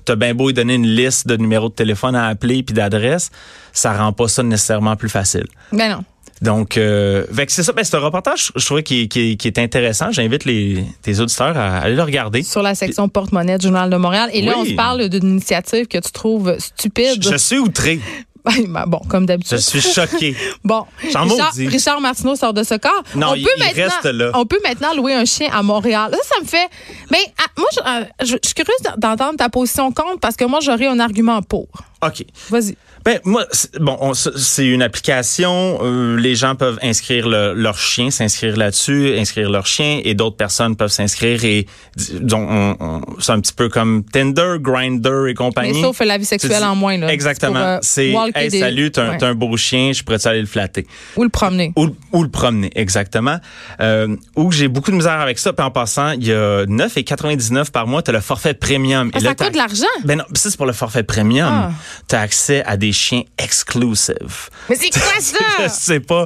t'as 0.05 0.15
bien 0.15 0.33
beau 0.33 0.47
lui 0.47 0.53
donner 0.53 0.75
une 0.75 0.87
liste 0.87 1.27
de 1.27 1.37
numéros 1.37 1.69
de 1.69 1.73
téléphone 1.73 2.15
à 2.15 2.27
appeler 2.27 2.63
puis 2.63 2.73
d'adresses, 2.73 3.29
ça 3.73 3.93
rend 3.93 4.11
pas 4.11 4.27
ça 4.27 4.41
nécessairement 4.41 4.95
plus 4.95 5.09
facile. 5.09 5.45
Ben 5.71 5.89
non. 5.89 6.03
Donc, 6.41 6.75
euh, 6.75 7.25
c'est 7.47 7.63
ça. 7.63 7.71
Ben, 7.71 7.85
c'est 7.85 7.95
un 7.95 7.99
reportage, 7.99 8.51
je 8.55 8.65
trouvais, 8.65 8.83
qui, 8.83 9.07
qui, 9.07 9.37
qui 9.37 9.47
est 9.47 9.59
intéressant. 9.59 10.11
J'invite 10.11 10.43
les, 10.43 10.83
tes 11.01 11.21
auditeurs 11.21 11.55
à 11.55 11.77
aller 11.77 11.95
le 11.95 12.03
regarder. 12.03 12.43
Sur 12.43 12.63
la 12.63 12.75
section 12.75 13.07
porte-monnaie 13.07 13.57
du 13.57 13.67
Journal 13.67 13.89
de 13.89 13.95
Montréal. 13.95 14.29
Et 14.33 14.41
là, 14.41 14.55
on 14.57 14.65
se 14.65 14.73
parle 14.73 15.07
d'une 15.07 15.29
initiative 15.29 15.87
que 15.87 15.99
tu 15.99 16.11
trouves 16.11 16.57
stupide. 16.59 17.23
Je 17.23 17.37
suis 17.37 17.59
outré. 17.59 18.01
Ben, 18.67 18.83
bon, 18.87 18.99
comme 19.09 19.23
Je 19.23 19.27
d'habitude. 19.27 19.57
suis 19.59 19.81
choqué. 19.81 20.35
Bon, 20.63 20.85
Richard. 21.01 21.27
Richard 21.55 22.01
Martineau 22.01 22.35
sort 22.35 22.53
de 22.53 22.63
ce 22.63 22.75
corps. 22.75 23.03
Non, 23.15 23.29
on 23.31 23.35
il- 23.35 23.43
peut 23.43 23.49
il 23.57 23.63
maintenant, 23.63 23.83
reste 23.83 24.05
là. 24.05 24.31
On 24.33 24.45
peut 24.45 24.59
maintenant 24.63 24.93
louer 24.95 25.13
un 25.13 25.25
chien 25.25 25.49
à 25.51 25.63
Montréal. 25.63 26.11
Ça, 26.11 26.35
ça 26.35 26.41
me 26.41 26.45
fait. 26.47 26.67
Mais 27.11 27.19
ah, 27.39 27.45
moi, 27.57 27.67
je, 27.73 27.79
euh, 27.79 28.05
je- 28.21 28.25
je 28.41 28.47
suis 28.47 28.53
curieuse 28.53 28.77
d'entendre 28.97 29.37
ta 29.37 29.49
position 29.49 29.91
contre 29.91 30.19
parce 30.19 30.35
que 30.35 30.45
moi, 30.45 30.59
j'aurais 30.61 30.87
un 30.87 30.99
argument 30.99 31.41
pour. 31.41 31.67
OK. 32.05 32.25
Vas-y. 32.49 32.75
Ben 33.05 33.19
moi, 33.25 33.45
c'est- 33.51 33.77
bon, 33.79 33.97
on- 33.99 34.13
c'est 34.13 34.65
une 34.65 34.81
application. 34.81 35.79
euh, 35.81 36.17
les 36.17 36.35
gens 36.35 36.55
peuvent 36.55 36.79
inscrire 36.81 37.27
le- 37.27 37.53
leur 37.53 37.77
chien, 37.77 38.11
s'inscrire 38.11 38.55
là-dessus, 38.55 39.15
inscrire 39.17 39.49
leur 39.49 39.65
chien, 39.65 39.99
et 40.03 40.13
d'autres 40.13 40.37
personnes 40.37 40.75
peuvent 40.75 40.91
s'inscrire 40.91 41.43
et 41.43 41.65
disons, 41.95 42.47
on- 42.49 42.77
on- 42.79 43.01
c'est 43.19 43.31
un 43.31 43.39
petit 43.41 43.53
peu 43.53 43.67
comme 43.69 44.03
Tinder, 44.05 44.55
Grinder 44.59 45.25
et 45.29 45.33
compagnie. 45.33 45.73
Mais 45.73 45.81
sauf 45.81 45.99
la 45.99 46.17
vie 46.17 46.25
sexuelle 46.25 46.63
en 46.63 46.75
moins. 46.75 46.97
Là. 46.97 47.11
Exactement. 47.11 47.59
euh, 47.59 47.77
C'est 47.81 48.13
hey, 48.35 48.49
des- 48.49 48.59
salut, 48.59 48.91
t'as 48.91 49.03
un, 49.03 49.09
Ouais. 49.11 49.17
t'as 49.17 49.27
un 49.27 49.35
beau 49.35 49.55
chien, 49.57 49.91
je 49.93 50.03
pourrais 50.03 50.25
aller 50.27 50.41
le 50.41 50.45
flatter? 50.47 50.87
Ou 51.17 51.23
le 51.23 51.29
promener. 51.29 51.73
Ou, 51.75 51.87
le- 51.87 51.95
ou 52.13 52.23
le 52.23 52.29
promener, 52.29 52.71
exactement. 52.75 53.37
Euh, 53.81 54.15
où 54.35 54.51
j'ai 54.51 54.67
beaucoup 54.67 54.91
de 54.91 54.95
misère 54.95 55.19
avec 55.19 55.39
ça. 55.39 55.51
Puis 55.53 55.65
en 55.65 55.71
passant, 55.71 56.11
il 56.11 56.25
y 56.27 56.31
a 56.33 56.65
9,99 56.67 57.71
par 57.71 57.87
mois, 57.87 58.01
tu 58.01 58.11
as 58.11 58.13
le 58.13 58.21
forfait 58.21 58.53
premium. 58.53 59.09
Ah, 59.13 59.17
Et 59.17 59.21
ça 59.21 59.29
là, 59.29 59.35
t'as- 59.35 59.45
coûte 59.45 59.53
de 59.53 59.57
l'argent? 59.57 59.83
Ben 60.05 60.17
non, 60.19 60.25
ça 60.33 60.49
c'est 60.49 60.57
pour 60.57 60.65
le 60.67 60.73
forfait 60.73 61.03
premium. 61.03 61.49
Ah. 61.51 61.71
Tu 62.07 62.15
as 62.15 62.21
accès 62.21 62.63
à 62.65 62.77
des 62.77 62.92
chiens 62.93 63.23
exclusive. 63.37 64.49
Mais 64.69 64.75
c'est 64.75 64.89
quoi 64.91 65.01
je 65.19 65.63
ça? 65.63 65.69
sais 65.69 65.99
pas. 65.99 66.25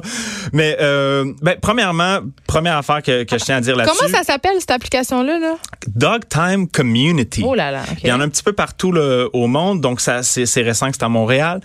Mais 0.52 0.76
euh, 0.80 1.32
ben, 1.42 1.56
premièrement, 1.60 2.20
première 2.46 2.76
affaire 2.76 3.02
que, 3.02 3.24
que 3.24 3.38
je 3.38 3.44
tiens 3.44 3.56
à 3.56 3.60
dire 3.60 3.76
là-dessus. 3.76 3.96
Comment 3.98 4.12
ça 4.16 4.22
s'appelle, 4.24 4.52
cette 4.60 4.70
application-là? 4.70 5.38
Là? 5.38 5.54
Dog 5.88 6.22
Time 6.28 6.68
Community. 6.68 7.42
Oh 7.44 7.54
là 7.54 7.70
là. 7.70 7.82
Il 8.02 8.08
y 8.08 8.12
en 8.12 8.20
a 8.20 8.24
un 8.24 8.28
petit 8.28 8.42
peu 8.42 8.52
partout 8.52 8.92
là, 8.92 9.26
au 9.32 9.46
monde, 9.46 9.80
donc 9.80 10.00
ça 10.00 10.22
c'est 10.22 10.46
c'est 10.46 10.62
récent 10.62 10.90
que 10.90 10.96
c'est 10.98 11.04
à 11.04 11.08
Montréal. 11.08 11.60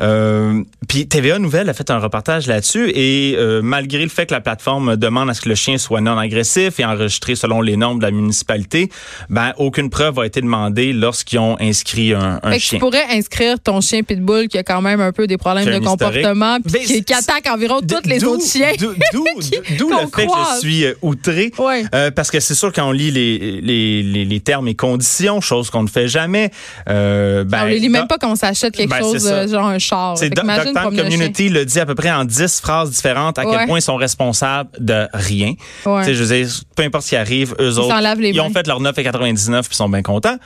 Euh, 0.00 0.62
puis 0.88 1.06
TVA 1.08 1.38
Nouvelle 1.38 1.68
a 1.68 1.74
fait 1.74 1.90
un 1.90 1.98
reportage 1.98 2.46
là-dessus 2.46 2.90
et 2.94 3.34
euh, 3.36 3.60
malgré 3.62 4.02
le 4.02 4.08
fait 4.08 4.26
que 4.26 4.32
la 4.32 4.40
plateforme 4.40 4.96
demande 4.96 5.28
à 5.28 5.34
ce 5.34 5.42
que 5.42 5.48
le 5.48 5.54
chien 5.54 5.76
soit 5.78 6.00
non 6.00 6.16
agressif 6.18 6.80
et 6.80 6.84
enregistré 6.84 7.34
selon 7.34 7.60
les 7.60 7.76
normes 7.76 7.98
de 7.98 8.04
la 8.04 8.10
municipalité, 8.10 8.88
ben 9.28 9.52
aucune 9.58 9.90
preuve 9.90 10.18
a 10.20 10.26
été 10.26 10.40
demandée 10.40 10.92
lorsqu'ils 10.94 11.38
ont 11.38 11.56
inscrit 11.60 12.14
un, 12.14 12.40
un 12.42 12.50
Fait 12.52 12.56
que 12.56 12.62
chien. 12.62 12.78
tu 12.78 12.80
pourrais 12.80 13.04
inscrire 13.10 13.60
ton 13.60 13.80
chien 13.82 14.02
Pitbull 14.02 14.39
qui 14.48 14.58
a 14.58 14.62
quand 14.62 14.80
même 14.82 15.00
un 15.00 15.12
peu 15.12 15.26
des 15.26 15.36
problèmes 15.36 15.64
de 15.66 15.78
comportement 15.84 16.58
puis 16.60 16.84
qui, 16.84 17.04
qui 17.04 17.14
attaque 17.14 17.46
environ 17.48 17.80
tous 17.80 18.08
les 18.08 18.24
autres 18.24 18.44
chiens. 18.46 18.72
D'où 18.78 18.94
le 19.90 19.96
fait 20.14 20.26
que 20.26 20.32
je 20.54 20.58
suis 20.60 20.84
euh, 20.84 20.94
outré? 21.02 21.52
Ouais. 21.58 21.84
Euh, 21.94 22.10
parce 22.10 22.30
que 22.30 22.40
c'est 22.40 22.54
sûr 22.54 22.72
quand 22.72 22.88
on 22.88 22.92
lit 22.92 23.10
les, 23.10 23.60
les, 23.60 24.02
les, 24.02 24.24
les 24.24 24.40
termes 24.40 24.68
et 24.68 24.74
conditions, 24.74 25.40
chose 25.40 25.70
qu'on 25.70 25.82
ne 25.82 25.88
fait 25.88 26.08
jamais. 26.08 26.50
Euh, 26.88 27.44
ben, 27.44 27.62
on 27.62 27.66
les 27.66 27.78
lit 27.78 27.88
même 27.88 28.06
pas 28.06 28.18
quand 28.18 28.32
on 28.32 28.36
s'achète 28.36 28.74
quelque 28.74 28.90
Ben, 28.90 28.98
chose, 29.00 29.26
euh, 29.30 29.46
genre 29.48 29.66
un 29.66 29.78
char. 29.78 30.16
C'est 30.18 30.26
Fait 30.26 30.30
Do- 30.30 30.42
qu'imagine 30.42 30.64
Dog 30.64 30.72
Time 30.74 30.82
promener 30.82 31.00
un 31.00 31.04
chien. 31.04 31.10
Community 31.18 31.48
le 31.48 31.64
dit 31.64 31.80
à 31.80 31.86
peu 31.86 31.94
près 31.94 32.10
en 32.10 32.24
10 32.24 32.60
phrases 32.60 32.90
différentes 32.90 33.38
à 33.38 33.44
Ouais. 33.46 33.56
quel 33.56 33.66
point 33.66 33.78
ils 33.78 33.82
sont 33.82 33.96
responsables 33.96 34.70
de 34.78 35.06
rien. 35.12 35.54
Ouais. 35.86 36.12
Je 36.12 36.22
veux 36.22 36.34
dire, 36.36 36.48
peu 36.76 36.82
importe 36.82 37.04
ce 37.04 37.10
qui 37.10 37.16
arrive, 37.16 37.54
eux 37.60 37.78
autres, 37.78 38.00
lavent 38.00 38.20
les 38.20 38.30
ils 38.30 38.40
ont 38.40 38.50
fait 38.50 38.66
leur 38.66 38.80
9,99 38.80 39.62
puis 39.66 39.76
sont 39.76 39.88
bien 39.88 40.02
contents. 40.02 40.36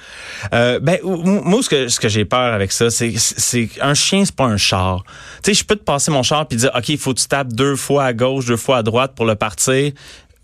Ben, 0.52 0.98
moi, 1.04 1.62
ce 1.62 1.68
que, 1.68 1.88
ce 1.88 2.00
que 2.00 2.08
j'ai 2.08 2.24
peur 2.24 2.52
avec 2.54 2.72
ça, 2.72 2.90
c'est 2.90 3.68
un 3.86 3.94
chien, 3.94 4.24
c'est 4.24 4.34
pas 4.34 4.44
un 4.44 4.56
char. 4.56 5.04
Tu 5.42 5.52
sais, 5.52 5.54
je 5.54 5.64
peux 5.64 5.76
te 5.76 5.84
passer 5.84 6.10
mon 6.10 6.22
char 6.22 6.46
puis 6.46 6.56
dire, 6.58 6.70
OK, 6.74 6.88
il 6.88 6.98
faut 6.98 7.14
que 7.14 7.20
tu 7.20 7.26
tapes 7.26 7.52
deux 7.52 7.76
fois 7.76 8.04
à 8.04 8.12
gauche, 8.12 8.46
deux 8.46 8.56
fois 8.56 8.78
à 8.78 8.82
droite 8.82 9.12
pour 9.14 9.26
le 9.26 9.34
partir. 9.34 9.92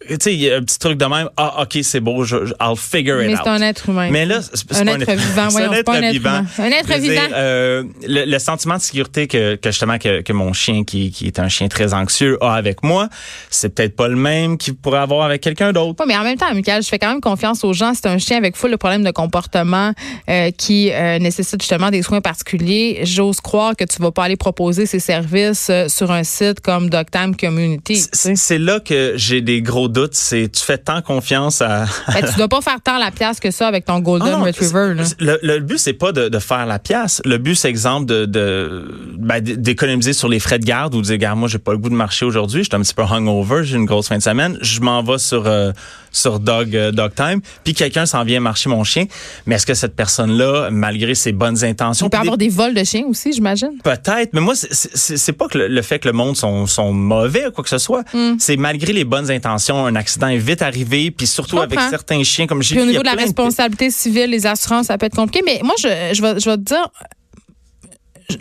Tu 0.09 0.17
sais, 0.19 0.35
il 0.35 0.41
y 0.41 0.51
a 0.51 0.57
un 0.57 0.63
petit 0.63 0.79
truc 0.79 0.97
de 0.97 1.05
même. 1.05 1.29
Ah, 1.37 1.63
OK, 1.63 1.79
c'est 1.83 2.01
beau, 2.01 2.25
je, 2.25 2.47
je- 2.47 2.55
I'll 2.59 2.75
figure 2.77 3.21
it 3.21 3.29
Mais 3.29 3.35
out. 3.35 3.41
c'est 3.45 3.51
un 3.51 3.61
être 3.61 3.89
humain. 3.91 4.09
Mais 4.11 4.25
là, 4.25 4.41
c'est 4.43 4.73
Un 4.75 4.87
être 4.87 5.13
vivant, 5.13 5.51
c'est 5.51 5.63
un 5.63 5.73
être 5.73 6.15
humain. 6.17 6.47
Un 6.59 6.71
être 6.71 6.95
vivant. 6.99 7.21
euh, 7.35 7.85
le, 8.09 8.25
le 8.25 8.39
sentiment 8.39 8.77
de 8.77 8.81
sécurité 8.81 9.29
que, 9.29 9.57
que 9.57 9.71
justement 9.71 9.99
que, 9.99 10.23
que 10.23 10.33
mon 10.33 10.55
chien, 10.55 10.85
qui, 10.85 11.11
qui 11.11 11.27
est 11.27 11.39
un 11.39 11.49
chien 11.49 11.69
très 11.69 11.93
anxieux, 11.93 12.39
a 12.43 12.55
avec 12.55 12.83
moi, 12.83 13.09
c'est 13.51 13.75
peut-être 13.75 13.95
pas 13.95 14.09
le 14.09 14.17
même 14.17 14.57
qu'il 14.57 14.75
pourrait 14.75 15.01
avoir 15.01 15.27
avec 15.27 15.43
quelqu'un 15.43 15.73
d'autre. 15.73 16.01
Ouais, 16.01 16.07
mais 16.09 16.17
en 16.17 16.25
même 16.25 16.39
temps, 16.39 16.53
Michael, 16.55 16.83
je 16.83 16.89
fais 16.89 16.99
quand 16.99 17.11
même 17.11 17.21
confiance 17.21 17.63
aux 17.63 17.75
gens. 17.75 17.93
C'est 17.95 18.07
un 18.07 18.17
chien 18.19 18.39
avec 18.39 18.57
full 18.57 18.71
de 18.71 18.77
problèmes 18.77 19.05
de 19.05 19.11
comportement 19.11 19.93
euh, 20.31 20.51
qui 20.51 20.91
euh, 20.93 21.19
nécessite 21.19 21.61
justement 21.61 21.91
des 21.91 22.01
soins 22.03 22.23
particuliers. 22.23 23.01
J'ose 23.03 23.43
croire 23.43 23.77
que 23.77 23.85
tu 23.85 24.01
vas 24.01 24.13
pas 24.13 24.25
aller 24.25 24.37
proposer 24.37 24.87
ces 24.87 24.99
services 24.99 25.69
euh, 25.69 25.89
sur 25.89 26.11
un 26.11 26.25
site 26.25 26.61
comme 26.61 26.89
Doctime 26.89 27.37
Community. 27.37 28.03
c'est 28.13 28.59
là 28.59 28.81
que 28.81 29.13
j'ai 29.17 29.43
des 29.43 29.61
gros 29.61 29.90
doutes. 29.91 30.15
C'est 30.15 30.51
tu 30.53 30.63
fais 30.65 30.79
tant 30.79 31.03
confiance 31.03 31.61
à. 31.63 31.85
Ben, 32.09 32.25
tu 32.29 32.37
dois 32.37 32.49
pas 32.49 32.61
faire 32.61 32.81
tant 32.83 32.99
la 32.99 33.11
pièce 33.11 33.41
que 33.41 33.51
ça 33.51 33.69
avec 33.69 33.85
ton 33.85 34.01
Golden 34.01 34.29
Ah 34.35 34.37
non, 34.39 34.45
Retriever. 34.45 34.95
là. 34.95 35.05
Le, 35.19 35.39
le 35.43 35.59
but 35.61 35.79
c'est 35.79 35.93
pas 35.93 36.13
de, 36.13 36.29
de 36.29 36.39
faire 36.39 36.67
la 36.67 36.79
pièce. 36.79 37.21
Le 37.25 37.39
but 37.39 37.55
c'est 37.55 37.69
exemple 37.69 38.07
de 38.07 38.25
de 38.25 38.89
ben, 39.19 39.41
d'économiser 39.41 40.13
sur 40.13 40.29
les 40.29 40.41
frais 40.41 40.59
de 40.59 40.65
garde 40.65 40.95
ou 40.95 41.03
de 41.03 41.17
dire 41.17 41.37
moi 41.37 41.49
j'ai 41.49 41.59
pas 41.59 41.73
le 41.73 41.79
goût 41.79 41.89
de 41.91 41.95
marcher 41.95 42.25
aujourd'hui, 42.25 42.63
je 42.65 42.69
suis 42.69 42.77
un 42.77 42.81
petit 42.81 42.95
peu 42.95 43.03
hungover, 43.03 43.65
j'ai 43.65 43.77
une 43.77 43.85
grosse 43.85 44.09
fin 44.09 44.17
de 44.19 44.23
semaine, 44.23 44.59
je 44.63 44.81
m'en 44.81 45.03
vais 45.03 45.19
sur 45.19 45.47
euh, 45.47 45.73
sur 46.13 46.41
Dog 46.41 46.75
euh, 46.77 46.93
Dog 46.93 47.15
Time, 47.15 47.41
puis 47.65 47.75
quelqu'un 47.75 48.07
s'en 48.07 48.25
vient 48.25 48.41
marcher 48.41 48.69
mon 48.69 48.85
chien. 48.85 49.05
Mais 49.47 49.55
est-ce 49.57 49.67
que 49.67 49.75
cette 49.75 49.95
personne 49.97 50.33
là, 50.37 50.69
malgré 50.71 51.15
ses 51.15 51.33
bonnes 51.33 51.65
intentions, 51.65 52.07
Il 52.07 52.11
peut 52.11 52.17
avoir 52.19 52.39
des 52.39 52.49
vols 52.49 52.75
de 52.75 52.85
chiens 52.85 53.05
aussi, 53.09 53.33
j'imagine. 53.33 53.79
Peut-être, 53.83 54.33
mais 54.33 54.41
moi, 54.41 54.55
c'est- 54.55 55.33
pas 55.33 55.49
que 55.49 55.59
le, 55.59 55.69
le 55.69 55.83
fait 55.83 55.99
que 56.01 56.09
le 56.09 56.13
monde 56.13 56.37
sont, 56.37 56.67
sont 56.67 56.93
mauvais 56.93 57.47
ou 57.47 57.51
quoi 57.53 57.63
que 57.65 57.71
ce 57.71 57.79
soit. 57.79 58.03
Hmm. 58.13 58.35
C'est 58.39 58.57
malgré 58.57 58.93
les 58.93 59.05
bonnes 59.05 59.31
intentions. 59.31 59.87
un 59.87 59.95
accident 59.95 60.29
est 60.29 60.39
vite 60.39 60.63
arrivé, 60.63 61.11
puis 61.11 61.27
surtout 61.27 61.59
avec 61.61 61.79
certains 61.91 62.23
chiens, 62.23 62.47
comme 62.47 62.63
j'ai 62.63 62.75
Puis 62.75 62.83
au 62.83 62.87
niveau 62.87 63.01
de 63.01 63.07
la 63.07 63.15
responsabilité 63.15 63.91
civile, 63.91 64.31
les 64.31 64.47
assurances, 64.47 64.87
ça 64.87 64.99
peut 64.99 65.07
être 65.07 65.17
compliqué. 65.17 65.43
Mais 65.45 65.61
moi, 65.63 65.75
je, 65.79 65.89
je, 66.15 66.23
vais, 66.23 66.41
je 66.41 66.51
vais 66.51 66.57
te 66.57 66.63
dire. 66.63 66.89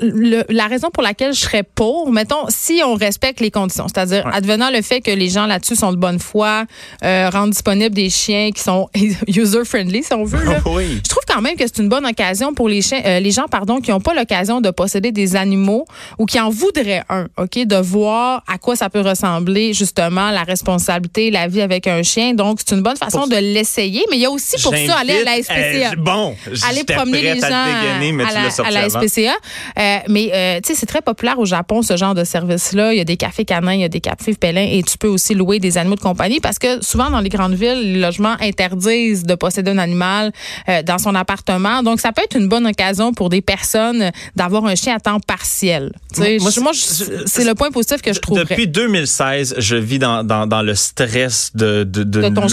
Le- 0.01 0.43
la 0.50 0.67
raison 0.67 0.89
pour 0.91 1.03
laquelle 1.03 1.34
je 1.34 1.39
serais 1.41 1.63
pour, 1.63 2.12
mettons, 2.12 2.46
si 2.50 2.81
on 2.86 2.96
respecte 2.96 3.39
les 3.39 3.51
conditions, 3.51 3.88
c'est-à-dire 3.88 4.25
Ouais. 4.25 4.31
advenant 4.34 4.69
le 4.69 4.81
fait 4.81 5.01
que 5.01 5.12
les 5.12 5.29
gens 5.29 5.46
là-dessus 5.46 5.75
sont 5.75 5.91
de 5.91 5.98
bonne 5.98 6.19
foi, 6.19 6.65
euh, 7.03 7.29
rendent 7.31 7.51
disponibles 7.51 7.96
des 7.96 8.10
chiens 8.10 8.51
qui 8.51 8.62
sont 8.62 8.89
user-friendly, 9.27 10.03
si 10.03 10.13
on 10.13 10.24
veut. 10.24 10.43
là. 10.43 10.60
Oui. 10.65 11.00
Je 11.03 11.10
trouve 11.10 11.24
quand 11.27 11.41
même 11.41 11.55
que 11.55 11.63
c'est 11.65 11.79
une 11.79 11.89
bonne 11.89 12.05
occasion 12.05 12.53
pour 12.53 12.69
les, 12.69 12.81
chiens, 12.81 13.01
euh, 13.05 13.19
les 13.19 13.31
gens 13.31 13.46
pardon, 13.50 13.79
qui 13.81 13.91
n'ont 13.91 14.00
pas 14.01 14.13
l'occasion 14.13 14.62
de 14.62 14.69
posséder 14.72 15.12
des 15.12 15.36
animaux 15.36 15.86
ou 16.17 16.25
qui 16.25 16.39
en 16.39 16.50
voudraient 16.50 17.03
un, 17.10 17.25
OK, 17.38 17.58
de 17.65 17.75
voir 17.75 18.43
à 18.48 18.58
quoi 18.58 18.75
ça 18.75 18.89
peut 18.89 19.01
ressembler, 19.01 19.74
justement, 19.74 20.31
la 20.31 20.43
responsabilité, 20.43 21.31
la 21.31 21.48
vie 21.48 21.62
avec 21.62 21.88
un 21.88 22.03
chien. 22.03 22.34
Donc, 22.34 22.60
c'est 22.65 22.75
une 22.75 22.81
bonne 22.81 22.98
façon 22.98 23.19
Pour- 23.19 23.29
de 23.29 23.36
l'essayer, 23.38 24.03
mais 24.10 24.17
il 24.17 24.22
y 24.22 24.25
a 24.25 24.31
aussi 24.31 24.62
pour 24.62 24.74
ça 24.75 24.98
aller 24.98 25.22
à 25.22 25.24
la 25.24 25.31
J'invite- 25.38 25.43
SPCA 25.46 25.91
euh, 25.91 25.96
bon, 25.98 26.36
aller 26.69 26.84
promener 26.84 27.22
les 27.22 27.39
gens 27.39 27.48
à 27.51 28.65
à, 28.65 28.72
la. 28.72 28.89
SPCA. 28.89 29.34
Euh, 29.80 29.98
mais 30.10 30.32
euh, 30.34 30.60
tu 30.62 30.74
sais, 30.74 30.80
c'est 30.80 30.86
très 30.86 31.02
populaire 31.02 31.40
au 31.40 31.46
Japon 31.46 31.82
ce 31.82 31.96
genre 31.96 32.14
de 32.16 32.24
service-là. 32.24 32.94
Il 32.94 32.98
y 32.98 33.02
a 33.02 33.06
des 33.06 33.18
cafés 33.18 33.46
canins, 33.46 33.74
il 33.74 33.82
y 33.82 33.84
a 33.86 33.90
des 33.90 34.02
cafés 34.02 34.34
pélins 34.34 34.68
et 34.70 34.84
tu 34.84 34.98
peux 34.98 35.08
aussi 35.08 35.34
louer 35.36 35.60
des 35.60 35.78
animaux 35.78 35.96
de 35.96 36.02
compagnie 36.02 36.40
parce 36.40 36.60
que 36.60 36.84
souvent 36.84 37.10
dans 37.10 37.22
les 37.22 37.30
grandes 37.30 37.54
villes, 37.56 37.94
les 37.94 38.00
logements 38.00 38.36
interdisent 38.42 39.24
de 39.24 39.36
posséder 39.36 39.72
un 39.72 39.78
animal 39.78 40.32
euh, 40.68 40.84
dans 40.84 40.98
son 40.98 41.16
appartement. 41.16 41.82
Donc 41.84 42.00
ça 42.02 42.12
peut 42.12 42.22
être 42.24 42.36
une 42.36 42.48
bonne 42.48 42.68
occasion 42.68 43.14
pour 43.14 43.30
des 43.30 43.42
personnes 43.42 44.12
d'avoir 44.36 44.66
un 44.66 44.76
chien 44.76 44.96
à 44.96 45.00
temps 45.00 45.20
partiel. 45.20 45.92
Tu 46.14 46.22
sais, 46.24 46.38
Moi, 46.40 46.52
moi, 46.62 46.72
c'est- 46.74 47.44
le 47.46 47.56
point 47.56 47.72
positif 47.72 48.02
que 48.02 48.12
je 48.14 48.20
trouve. 48.20 48.38
Depuis 48.38 48.68
2016, 48.68 49.56
je 49.58 49.76
vis 49.78 49.98
dans, 50.00 50.24
dans, 50.24 50.46
dans 50.46 50.62
le 50.62 50.76
stress 50.76 51.52
de, 51.56 51.84
de, 51.84 52.04
De 52.04 52.22
d'une 52.30 52.34
loi, 52.36 52.48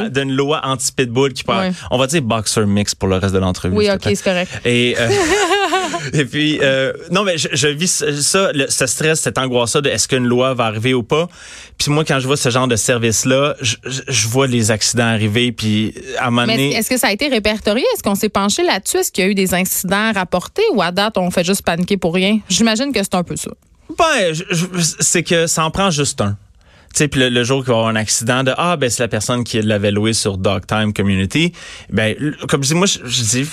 pitbull. 0.00 0.10
d'une 0.12 0.32
loi 0.32 0.60
anti-pitbull 0.64 1.32
qui 1.32 1.44
parle. 1.44 1.68
Ouais. 1.68 1.72
On 1.90 1.98
va 1.98 2.06
dire 2.08 2.22
boxer 2.22 2.66
mix 2.66 2.94
pour 2.94 3.08
le 3.08 3.16
reste 3.16 3.34
de 3.34 3.38
l'entrevue. 3.38 3.76
Oui, 3.76 3.88
ok, 3.90 4.00
c'est 4.04 4.22
correct. 4.24 4.50
Et, 4.64 4.96
et 6.12 6.24
puis, 6.24 6.58
euh, 6.62 6.92
non, 7.10 7.24
mais 7.24 7.38
je, 7.38 7.48
je 7.52 7.68
vis 7.68 8.04
ça, 8.20 8.52
le- 8.52 8.68
ce 8.68 8.86
stress, 8.86 9.20
cette 9.20 9.38
angoisse-là 9.38 9.80
de 9.80 9.88
est-ce 9.90 10.08
qu'une 10.08 10.26
loi 10.26 10.54
va 10.54 10.64
arriver 10.64 10.94
ou 10.94 11.02
pas. 11.02 11.28
Puis 11.78 11.90
moi, 11.90 12.04
quand 12.04 12.18
je 12.18 12.26
vois 12.26 12.36
ce 12.36 12.48
genre 12.50 12.68
de 12.68 12.76
service-là, 12.76 13.56
je, 13.60 14.28
vois 14.28 14.46
les 14.46 14.70
accidents 14.70 15.06
arriver, 15.06 15.52
puis 15.52 15.94
à 16.18 16.28
un 16.28 16.30
moment 16.30 16.46
donné... 16.46 16.74
est-ce 16.74 16.88
que 16.88 16.96
ça 16.96 17.08
a 17.08 17.12
été 17.12 17.28
répertorié? 17.28 17.84
Est-ce 17.94 18.02
qu'on 18.02 18.14
s'est 18.14 18.28
penché 18.28 18.62
là-dessus? 18.62 18.98
Est-ce 18.98 19.12
qu'il 19.12 19.24
y 19.24 19.26
a 19.26 19.30
eu 19.30 19.34
des 19.34 19.54
incidents 19.54 20.12
rapportés 20.12 20.62
ou 20.72 20.82
à 20.82 20.92
date, 20.92 21.18
on 21.18 21.30
fait 21.30 21.44
juste 21.44 21.62
paniquer 21.62 21.96
pour 21.96 22.14
rien? 22.14 22.38
J'imagine 22.48 22.92
que 22.92 23.00
c'est 23.02 23.14
un 23.14 23.24
peu 23.24 23.36
ça. 23.36 23.50
Ben, 23.98 24.32
c'est 25.00 25.22
que 25.22 25.46
ça 25.46 25.64
en 25.64 25.70
prend 25.70 25.90
juste 25.90 26.20
un. 26.20 26.36
Tu 26.94 26.98
sais, 26.98 27.08
puis 27.08 27.20
le, 27.20 27.28
le 27.30 27.44
jour 27.44 27.60
qu'il 27.64 27.68
va 27.68 27.74
y 27.74 27.78
avoir 27.78 27.88
un 27.90 27.96
accident 27.96 28.42
de 28.44 28.52
ah 28.56 28.76
ben 28.76 28.90
c'est 28.90 29.02
la 29.02 29.08
personne 29.08 29.44
qui 29.44 29.60
l'avait 29.62 29.90
loué 29.90 30.12
sur 30.12 30.36
Dogtime 30.38 30.92
Community. 30.92 31.52
Ben 31.90 32.14
comme 32.48 32.62
je 32.62 32.68
dis 32.68 32.74
moi 32.74 32.86
je, 32.86 32.98
je 33.04 33.22
dis 33.22 33.48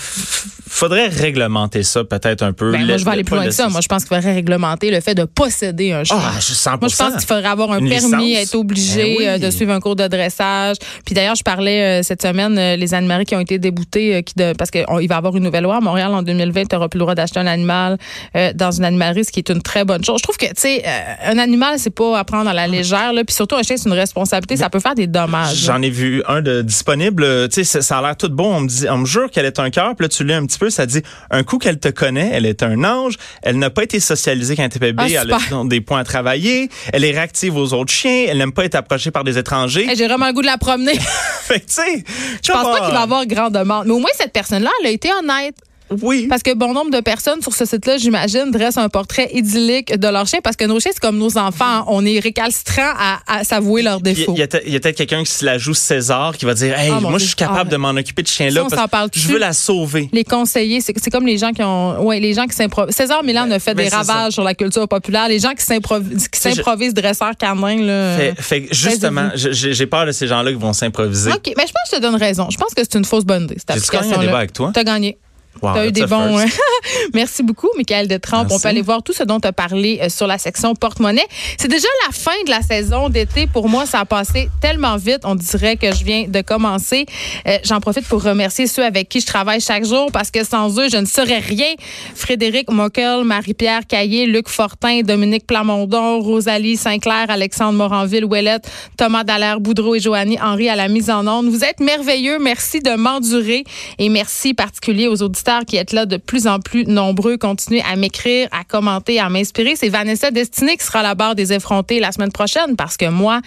faudrait 0.67 1.07
réglementer 1.07 1.83
ça 1.83 2.03
peut-être 2.03 2.43
un 2.43 2.53
peu. 2.53 2.71
Ben, 2.71 2.85
moi, 2.85 2.97
je 2.97 3.03
vais 3.03 3.11
aller 3.11 3.19
le- 3.21 3.25
plus 3.25 3.35
loin 3.35 3.45
que 3.45 3.51
ça. 3.51 3.69
Moi, 3.69 3.81
je 3.81 3.87
pense 3.87 4.03
qu'il 4.05 4.15
faudrait 4.15 4.33
réglementer 4.33 4.91
le 4.91 5.01
fait 5.01 5.15
de 5.15 5.23
posséder 5.25 5.91
un 5.93 6.03
chien. 6.03 6.17
Ah, 6.19 6.33
je 6.39 6.53
100%. 6.53 6.79
Moi, 6.79 6.89
je 6.89 6.95
pense 6.95 7.13
qu'il 7.15 7.25
faudrait 7.27 7.47
avoir 7.49 7.71
un 7.71 7.79
Une 7.79 7.89
permis, 7.89 8.27
licence? 8.33 8.43
être 8.43 8.55
obligé 8.55 9.03
Ben 9.03 9.15
oui. 9.17 9.27
euh, 9.27 9.37
de 9.39 9.49
suivre 9.49 9.71
un 9.71 9.79
cours 9.79 9.95
de 9.95 10.07
dressage. 10.07 10.77
Puis 11.05 11.15
d'ailleurs, 11.15 11.35
je 11.35 11.43
parlais 11.43 11.99
euh, 11.99 12.03
cette 12.03 12.21
semaine, 12.21 12.57
euh, 12.57 12.75
les 12.75 12.93
animaleries 12.93 13.25
qui 13.25 13.35
ont 13.35 13.39
été 13.39 13.57
déboutés, 13.57 14.15
euh, 14.17 14.21
qui 14.21 14.33
de, 14.35 14.53
parce 14.53 14.69
qu'il 14.69 14.85
va 14.87 15.01
y 15.01 15.11
avoir 15.11 15.35
une 15.35 15.43
nouvelle 15.43 15.63
loi 15.63 15.77
à 15.77 15.81
Montréal 15.81 16.13
en 16.13 16.21
2020, 16.21 16.65
tu 16.69 16.75
n'auras 16.75 16.87
plus 16.87 16.97
le 16.99 17.03
droit 17.05 17.15
d'acheter 17.15 17.39
un 17.39 17.47
animal 17.47 17.97
euh, 18.35 18.51
dans 18.53 18.71
une 18.71 18.85
animalerie, 18.85 19.25
ce 19.25 19.31
qui 19.31 19.39
est 19.39 19.49
une 19.49 19.61
très 19.61 19.85
bonne 19.85 20.03
chose. 20.03 20.17
Je 20.19 20.23
trouve 20.23 20.37
que, 20.37 20.45
tu 20.47 20.53
sais, 20.57 20.83
un 21.25 21.37
animal, 21.39 21.79
c'est 21.79 21.89
pas 21.93 22.19
à 22.19 22.23
prendre 22.23 22.49
à 22.49 22.53
la 22.53 22.67
légère. 22.67 23.11
Là, 23.13 23.23
puis 23.29 23.35
surtout, 23.35 23.55
un 23.55 23.61
chien, 23.61 23.77
c'est 23.77 23.87
une 23.87 23.93
responsabilité. 23.93 24.57
Ça 24.57 24.71
peut 24.71 24.79
faire 24.79 24.95
des 24.95 25.05
dommages. 25.05 25.55
J'en 25.55 25.79
ai 25.83 25.91
vu 25.91 26.23
un 26.27 26.41
de 26.41 26.63
disponible. 26.63 27.47
Tu 27.49 27.63
sais, 27.63 27.81
ça- 27.83 27.99
a 27.99 28.01
l'air 28.01 28.17
tout 28.17 28.27
bon. 28.29 28.55
On 28.55 28.61
me 28.61 28.67
dit, 28.67 28.87
on 28.89 28.97
me 28.97 29.05
jure 29.05 29.29
qu'elle 29.29 29.45
est 29.45 29.59
un 29.59 29.69
cœur. 29.69 29.95
Puis 29.95 30.05
là, 30.05 30.09
tu 30.09 30.23
lis 30.23 30.33
un 30.33 30.45
petit 30.47 30.57
peu, 30.57 30.71
ça 30.71 30.87
dit 30.87 31.03
un 31.29 31.43
coup 31.43 31.59
qu'elle 31.59 31.77
te 31.79 31.89
connaît, 31.89 32.31
elle 32.33 32.47
est 32.47 32.63
un 32.63 32.83
ange. 32.83 33.17
Elle 33.43 33.59
n'a 33.59 33.69
pas 33.69 33.83
été 33.83 33.99
socialisée 33.99 34.55
quand 34.55 34.63
elle 34.63 34.67
était 34.69 34.79
bébé. 34.79 35.03
Ah, 35.15 35.21
elle 35.21 35.31
a 35.33 35.63
des 35.65 35.81
points 35.81 35.99
à 35.99 36.03
travailler. 36.03 36.69
Elle 36.91 37.03
est 37.03 37.11
réactive 37.11 37.55
aux 37.55 37.73
autres 37.73 37.91
chiens. 37.91 38.25
Elle 38.29 38.39
n'aime 38.39 38.51
pas 38.51 38.65
être 38.65 38.75
approchée 38.75 39.11
par 39.11 39.23
des 39.23 39.37
étrangers. 39.37 39.87
J'ai 39.95 40.07
vraiment 40.07 40.25
le 40.27 40.33
goût 40.33 40.41
de 40.41 40.47
la 40.47 40.57
promener. 40.57 40.95
fait 41.43 41.59
que, 41.59 41.65
tu 41.67 41.73
sais, 41.73 42.03
Je 42.43 42.51
pense 42.51 42.63
pas 42.63 42.85
qu'il 42.85 42.93
va 42.93 43.01
avoir 43.01 43.25
grand 43.27 43.51
demande. 43.51 43.85
Mais 43.85 43.93
au 43.93 43.99
moins, 43.99 44.09
cette 44.17 44.33
personne-là, 44.33 44.71
elle 44.81 44.87
a 44.87 44.91
été 44.91 45.09
honnête. 45.13 45.55
Oui. 46.01 46.27
Parce 46.29 46.43
que 46.43 46.53
bon 46.53 46.73
nombre 46.73 46.91
de 46.91 46.99
personnes 47.01 47.41
sur 47.41 47.53
ce 47.53 47.65
site-là, 47.65 47.97
j'imagine, 47.97 48.51
dressent 48.51 48.77
un 48.77 48.89
portrait 48.89 49.29
idyllique 49.33 49.97
de 49.97 50.07
leur 50.07 50.27
chien 50.27 50.39
parce 50.43 50.55
que 50.55 50.65
nos 50.65 50.79
chiens, 50.79 50.91
c'est 50.93 50.99
comme 50.99 51.17
nos 51.17 51.37
enfants. 51.37 51.83
On 51.87 52.05
est 52.05 52.19
récalcitrants 52.19 52.93
à, 52.97 53.19
à 53.27 53.43
s'avouer 53.43 53.81
leurs 53.81 54.01
défauts. 54.01 54.33
il 54.35 54.39
y 54.39 54.43
a, 54.43 54.47
peut-être 54.79 54.95
quelqu'un 54.97 55.23
qui 55.23 55.31
se 55.31 55.45
la 55.45 55.57
joue 55.57 55.73
César 55.73 56.35
qui 56.37 56.45
va 56.45 56.53
dire 56.53 56.77
Hey, 56.77 56.91
Ah, 56.93 56.99
moi, 56.99 57.17
je 57.17 57.25
suis 57.25 57.35
capable 57.35 57.69
Ah, 57.69 57.71
de 57.71 57.77
m'en 57.77 57.89
occuper 57.89 58.23
de 58.23 58.27
ce 58.27 58.33
chien-là 58.33 58.61
parce 58.61 58.75
s'en 58.75 58.87
parle 58.87 59.09
que 59.09 59.19
je 59.19 59.27
veux 59.27 59.39
la 59.39 59.53
sauver. 59.53 60.09
Les 60.13 60.23
conseillers, 60.23 60.81
c'est 60.81 61.09
comme 61.09 61.25
les 61.25 61.37
gens 61.37 61.51
qui 61.51 61.63
ont, 61.63 62.03
ouais, 62.05 62.19
les 62.19 62.33
gens 62.33 62.45
qui 62.45 62.55
s'improvisent. 62.55 62.95
César 62.95 63.23
Milan 63.23 63.49
a 63.51 63.59
fait 63.59 63.73
ben, 63.73 63.83
des 63.87 63.95
ravages 63.95 64.33
sur 64.33 64.43
la 64.43 64.53
culture 64.53 64.87
populaire. 64.87 65.27
Les 65.27 65.39
gens 65.39 65.53
qui 65.53 65.63
s'improvisent, 65.63 66.93
dresseurs 66.93 67.35
canins, 67.37 67.81
là. 67.81 68.17
Fait, 68.17 68.33
fait 68.37 68.61
que 68.63 68.75
justement, 68.75 69.29
j'ai 69.35 69.73
j'ai 69.73 69.85
peur 69.87 70.05
de 70.05 70.11
ces 70.11 70.27
gens-là 70.27 70.51
qui 70.51 70.57
vont 70.57 70.73
s'improviser. 70.73 71.31
OK, 71.31 71.53
mais 71.57 71.65
je 71.67 71.73
pense 71.73 71.89
que 71.89 71.93
je 71.93 71.95
te 71.97 72.01
donne 72.01 72.15
raison. 72.15 72.49
Je 72.49 72.57
pense 72.57 72.73
que 72.73 72.81
c'est 72.83 72.97
une 72.97 73.05
fausse 73.05 73.25
bonne 73.25 73.43
idée, 73.43 73.57
J'ai-tu 73.73 73.91
gagné 73.91 74.13
un 74.13 74.19
débat 74.19 74.37
avec 74.37 74.53
toi? 74.53 74.71
T'as 74.73 74.83
gagné. 74.83 75.17
Wow, 75.61 75.71
T'as 75.73 75.87
eu 75.87 75.91
des 75.91 76.05
bons. 76.05 76.37
first. 76.37 76.57
Merci 77.13 77.43
beaucoup, 77.43 77.67
Michael 77.75 78.07
Detrempe. 78.07 78.47
Merci. 78.47 78.55
On 78.55 78.59
peut 78.61 78.67
aller 78.69 78.81
voir 78.81 79.03
tout 79.03 79.11
ce 79.11 79.23
dont 79.23 79.39
tu 79.41 79.47
as 79.47 79.51
parlé 79.51 79.99
euh, 80.01 80.07
sur 80.07 80.25
la 80.25 80.37
section 80.37 80.73
porte-monnaie. 80.73 81.25
C'est 81.57 81.67
déjà 81.67 81.87
la 82.07 82.13
fin 82.13 82.31
de 82.45 82.49
la 82.49 82.61
saison 82.61 83.09
d'été. 83.09 83.45
Pour 83.47 83.67
moi, 83.67 83.85
ça 83.85 83.99
a 83.99 84.05
passé 84.05 84.49
tellement 84.61 84.95
vite. 84.95 85.19
On 85.25 85.35
dirait 85.35 85.75
que 85.75 85.93
je 85.93 86.03
viens 86.05 86.25
de 86.29 86.41
commencer. 86.41 87.05
Euh, 87.47 87.57
J'en 87.65 87.81
profite 87.81 88.07
pour 88.07 88.23
remercier 88.23 88.67
ceux 88.67 88.85
avec 88.85 89.09
qui 89.09 89.19
je 89.19 89.25
travaille 89.25 89.59
chaque 89.59 89.83
jour 89.85 90.11
parce 90.13 90.31
que 90.31 90.45
sans 90.45 90.79
eux, 90.79 90.87
je 90.89 90.97
ne 90.97 91.05
serais 91.05 91.39
rien. 91.39 91.73
Frédéric 92.15 92.69
Mockel, 92.71 93.23
Marie-Pierre 93.25 93.85
Caillé, 93.87 94.27
Luc 94.27 94.47
Fortin, 94.47 95.01
Dominique 95.01 95.45
Plamondon, 95.45 96.19
Rosalie 96.21 96.77
Sinclair, 96.77 97.25
Alexandre 97.29 97.73
Moranville, 97.77 98.23
Ouellette, 98.23 98.69
Thomas 98.97 99.25
Dallaire, 99.25 99.59
Boudreau 99.59 99.95
et 99.95 99.99
Joanny 99.99 100.37
Henry 100.41 100.69
à 100.69 100.75
la 100.77 100.87
mise 100.87 101.09
en 101.09 101.27
onde. 101.27 101.49
Vous 101.49 101.65
êtes 101.65 101.81
merveilleux. 101.81 102.37
Merci 102.39 102.79
de 102.79 102.91
m'endurer 102.95 103.65
et 103.97 104.07
merci 104.09 104.53
particulier 104.53 105.07
aux 105.07 105.21
auditeurs 105.21 105.38
qui 105.65 105.77
êtes 105.77 105.93
là 105.93 106.05
de 106.05 106.17
plus 106.17 106.47
en 106.47 106.59
plus 106.59 106.85
nombreux. 106.85 107.37
Continuez 107.37 107.81
à 107.81 107.95
m'écrire, 107.95 108.47
à 108.51 108.63
commenter, 108.63 109.19
à 109.19 109.29
m'inspirer. 109.29 109.75
C'est 109.75 109.89
Vanessa 109.89 110.31
Destinée 110.31 110.77
qui 110.77 110.85
sera 110.85 111.01
la 111.01 111.15
barre 111.15 111.35
des 111.35 111.53
effrontés 111.53 111.99
la 111.99 112.11
semaine 112.11 112.31
prochaine 112.31 112.75
parce 112.75 112.97
que 112.97 113.09
moi, 113.09 113.41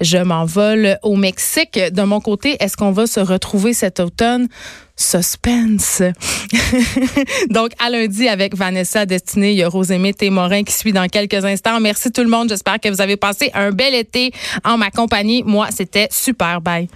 je 0.00 0.18
m'envole 0.18 0.98
au 1.02 1.16
Mexique. 1.16 1.78
De 1.78 2.02
mon 2.02 2.20
côté, 2.20 2.56
est-ce 2.60 2.76
qu'on 2.76 2.92
va 2.92 3.06
se 3.06 3.20
retrouver 3.20 3.72
cet 3.72 4.00
automne? 4.00 4.48
Suspense. 4.96 6.02
Donc, 7.50 7.70
à 7.78 7.88
lundi 7.88 8.28
avec 8.28 8.56
Vanessa 8.56 9.06
Destinée, 9.06 9.52
il 9.52 9.58
y 9.58 9.62
a 9.62 9.68
Rosémée 9.68 10.12
Témorin 10.12 10.64
qui 10.64 10.72
suit 10.72 10.92
dans 10.92 11.06
quelques 11.06 11.44
instants. 11.44 11.78
Merci 11.80 12.10
tout 12.10 12.22
le 12.22 12.28
monde. 12.28 12.48
J'espère 12.48 12.80
que 12.80 12.88
vous 12.88 13.00
avez 13.00 13.16
passé 13.16 13.50
un 13.54 13.70
bel 13.70 13.94
été 13.94 14.32
en 14.64 14.76
ma 14.76 14.90
compagnie. 14.90 15.44
Moi, 15.46 15.68
c'était 15.70 16.08
super. 16.10 16.60
Bye. 16.60 16.88